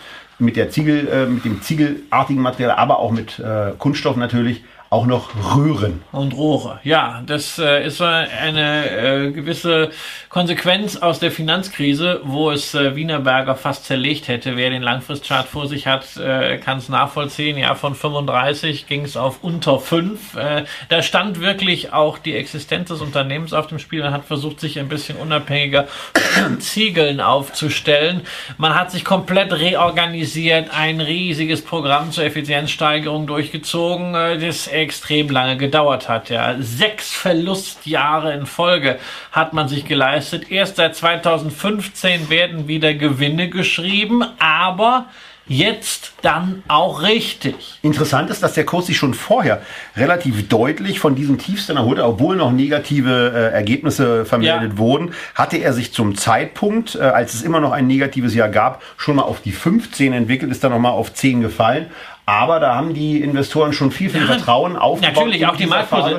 [0.43, 4.63] mit der Ziegel, äh, mit dem ziegelartigen Material, aber auch mit äh, Kunststoff natürlich
[4.93, 6.03] auch noch Röhren.
[6.13, 6.79] Und Rohre.
[6.85, 9.91] Ja, das äh, ist eine äh, gewisse
[10.29, 14.55] Konsequenz aus der Finanzkrise, wo es äh, Wienerberger fast zerlegt hätte.
[14.57, 17.57] Wer den Langfristchart vor sich hat, äh, kann es nachvollziehen.
[17.57, 20.37] Ja, von 35 ging es auf unter 5.
[20.37, 24.03] Äh, da stand wirklich auch die Existenz des Unternehmens auf dem Spiel.
[24.03, 25.89] Man hat versucht, sich ein bisschen unabhängiger
[26.59, 28.21] Ziegeln aufzustellen.
[28.59, 34.15] Man hat sich komplett reorganisiert, ein riesiges Programm zur Effizienzsteigerung durchgezogen.
[34.15, 36.31] Äh, das extrem lange gedauert hat.
[36.31, 36.57] Ja.
[36.61, 38.99] Sechs Verlustjahre in Folge
[39.33, 40.51] hat man sich geleistet.
[40.51, 45.07] Erst seit 2015 werden wieder Gewinne geschrieben, aber
[45.47, 47.79] jetzt dann auch richtig.
[47.83, 49.63] Interessant ist, dass der Kurs sich schon vorher
[49.97, 54.79] relativ deutlich von diesem Tiefsten erholt, obwohl noch negative äh, Ergebnisse vermeldet ja.
[54.79, 58.83] wurden, hatte er sich zum Zeitpunkt, äh, als es immer noch ein negatives Jahr gab,
[58.97, 61.87] schon mal auf die 15 entwickelt, ist dann nochmal auf 10 gefallen.
[62.25, 65.17] Aber da haben die Investoren schon viel, viel ja, Vertrauen aufgebaut.
[65.17, 65.67] Natürlich, auch die,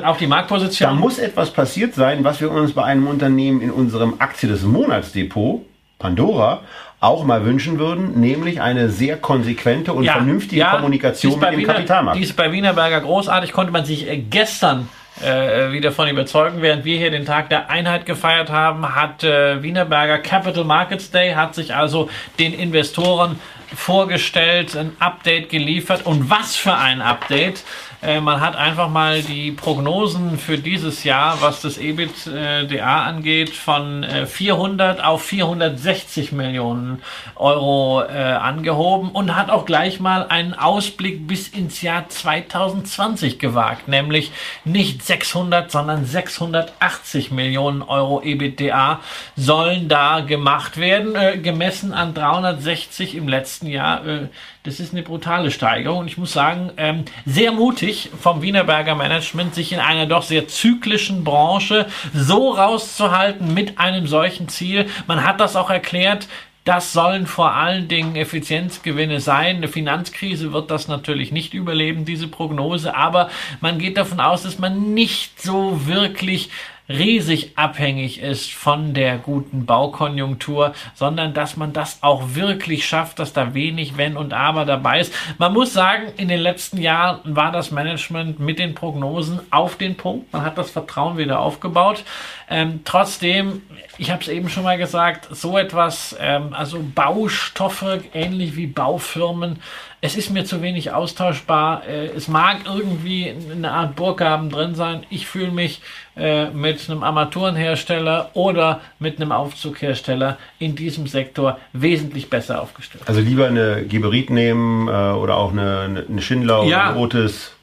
[0.04, 0.90] auch die Marktposition.
[0.90, 4.62] Da muss etwas passiert sein, was wir uns bei einem Unternehmen in unserem Aktie des
[4.64, 5.62] Monatsdepot,
[5.98, 6.60] Pandora,
[7.00, 11.58] auch mal wünschen würden, nämlich eine sehr konsequente und ja, vernünftige ja, Kommunikation mit dem
[11.60, 12.18] Wiener, Kapitalmarkt.
[12.18, 14.88] Dies bei Wienerberger großartig, konnte man sich äh, gestern
[15.22, 16.62] äh, wieder von überzeugen.
[16.62, 21.32] Während wir hier den Tag der Einheit gefeiert haben, hat äh, Wienerberger Capital Markets Day,
[21.32, 23.38] hat sich also den Investoren
[23.74, 26.06] vorgestellt, ein Update geliefert.
[26.06, 27.62] Und was für ein Update!
[28.04, 34.04] Äh, man hat einfach mal die Prognosen für dieses Jahr, was das EBITDA angeht, von
[34.26, 37.02] 400 auf 460 Millionen
[37.36, 44.32] Euro angehoben und hat auch gleich mal einen Ausblick bis ins Jahr 2020 gewagt, nämlich
[44.64, 49.00] nicht 600, sondern 680 Millionen Euro EBITDA
[49.36, 54.06] sollen da gemacht werden, äh, gemessen an 360 im letzten Jahr.
[54.06, 54.28] Äh,
[54.64, 59.54] das ist eine brutale Steigerung und ich muss sagen, ähm, sehr mutig vom Wienerberger Management,
[59.54, 64.86] sich in einer doch sehr zyklischen Branche so rauszuhalten mit einem solchen Ziel.
[65.06, 66.28] Man hat das auch erklärt,
[66.64, 69.56] das sollen vor allen Dingen Effizienzgewinne sein.
[69.56, 73.28] Eine Finanzkrise wird das natürlich nicht überleben, diese Prognose, aber
[73.60, 76.48] man geht davon aus, dass man nicht so wirklich
[76.88, 83.32] riesig abhängig ist von der guten Baukonjunktur, sondern dass man das auch wirklich schafft, dass
[83.32, 85.14] da wenig Wenn und Aber dabei ist.
[85.38, 89.96] Man muss sagen, in den letzten Jahren war das Management mit den Prognosen auf den
[89.96, 90.32] Punkt.
[90.32, 92.04] Man hat das Vertrauen wieder aufgebaut.
[92.50, 93.62] Ähm, trotzdem,
[93.96, 99.60] ich habe es eben schon mal gesagt, so etwas, ähm, also Baustoffe, ähnlich wie Baufirmen,
[100.04, 101.86] es ist mir zu wenig austauschbar.
[101.86, 105.06] Äh, es mag irgendwie eine Art Burggaben drin sein.
[105.08, 105.80] Ich fühle mich
[106.14, 113.04] äh, mit einem Armaturenhersteller oder mit einem Aufzughersteller in diesem Sektor wesentlich besser aufgestellt.
[113.06, 116.90] Also lieber eine Geberit nehmen äh, oder auch eine, eine Schindler ja.
[116.90, 117.56] oder ein Otis.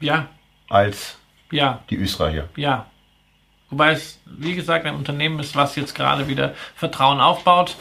[0.00, 0.26] Ja.
[0.68, 1.18] Als
[1.52, 1.84] ja.
[1.88, 2.48] die Östra hier.
[2.56, 2.86] Ja.
[3.70, 7.76] Wobei es, wie gesagt, ein Unternehmen ist, was jetzt gerade wieder Vertrauen aufbaut.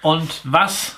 [0.00, 0.96] Und was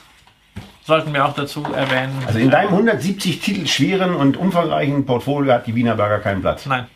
[0.91, 2.13] sollten wir auch dazu erwähnen.
[2.27, 6.67] Also in deinem 170 Titel schweren und umfangreichen Portfolio hat die Wiener Burger keinen Platz.
[6.67, 6.87] Nein.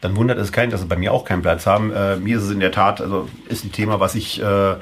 [0.00, 1.92] Dann wundert es keinen, dass sie bei mir auch keinen Platz haben.
[1.92, 4.74] Äh, mir ist es in der Tat, also ist ein Thema, was ich, äh,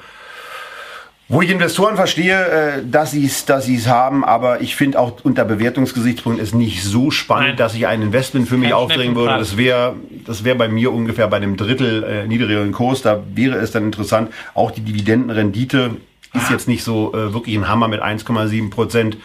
[1.28, 5.00] wo ich Investoren verstehe, äh, dass sie es, dass sie es haben, aber ich finde
[5.00, 7.56] auch unter Bewertungsgesichtspunkt ist nicht so spannend, Nein.
[7.56, 9.36] dass ich ein Investment für mich Kein aufdrängen würde.
[9.36, 13.02] Das wäre, das wäre bei mir ungefähr bei einem Drittel äh, niedrigeren Kurs.
[13.02, 14.32] Da wäre es dann interessant.
[14.54, 15.96] Auch die Dividendenrendite
[16.34, 19.16] ist jetzt nicht so äh, wirklich ein Hammer mit 1,7 Prozent.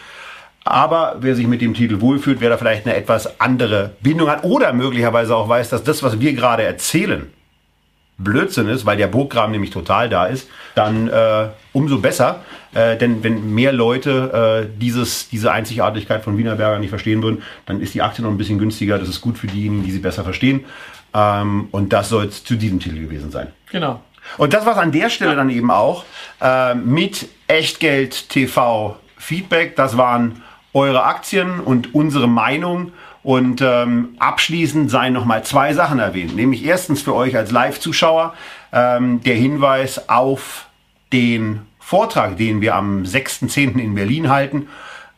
[0.63, 4.43] Aber wer sich mit dem Titel wohlfühlt, wer da vielleicht eine etwas andere Bindung hat
[4.43, 7.31] oder möglicherweise auch weiß, dass das, was wir gerade erzählen,
[8.19, 12.43] Blödsinn ist, weil der Burggraben nämlich total da ist, dann äh, umso besser.
[12.73, 17.81] Äh, denn wenn mehr Leute äh, dieses, diese Einzigartigkeit von Wienerberger nicht verstehen würden, dann
[17.81, 18.99] ist die Aktie noch ein bisschen günstiger.
[18.99, 20.65] Das ist gut für diejenigen, die sie besser verstehen.
[21.13, 23.47] Ähm, und das soll es zu diesem Titel gewesen sein.
[23.71, 24.01] Genau.
[24.37, 26.05] Und das war's an der Stelle dann eben auch
[26.41, 29.75] äh, mit Echtgeld TV Feedback.
[29.75, 30.43] Das waren
[30.73, 32.93] eure Aktien und unsere Meinung.
[33.21, 36.35] Und ähm, abschließend seien nochmal zwei Sachen erwähnt.
[36.35, 38.33] Nämlich erstens für euch als Live-Zuschauer
[38.71, 40.67] ähm, der Hinweis auf
[41.11, 43.77] den Vortrag, den wir am 6.10.
[43.77, 44.67] in Berlin halten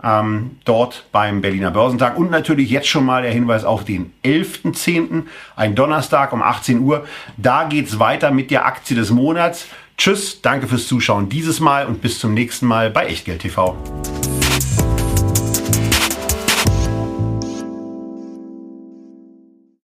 [0.04, 2.18] ähm, dort beim Berliner Börsentag.
[2.18, 5.24] Und natürlich jetzt schon mal der Hinweis auf den 11.10.,
[5.56, 7.06] ein Donnerstag um 18 Uhr.
[7.38, 9.68] Da geht's weiter mit der Aktie des Monats.
[9.98, 13.78] Tschüss, danke fürs Zuschauen dieses Mal und bis zum nächsten Mal bei Echtgeld TV.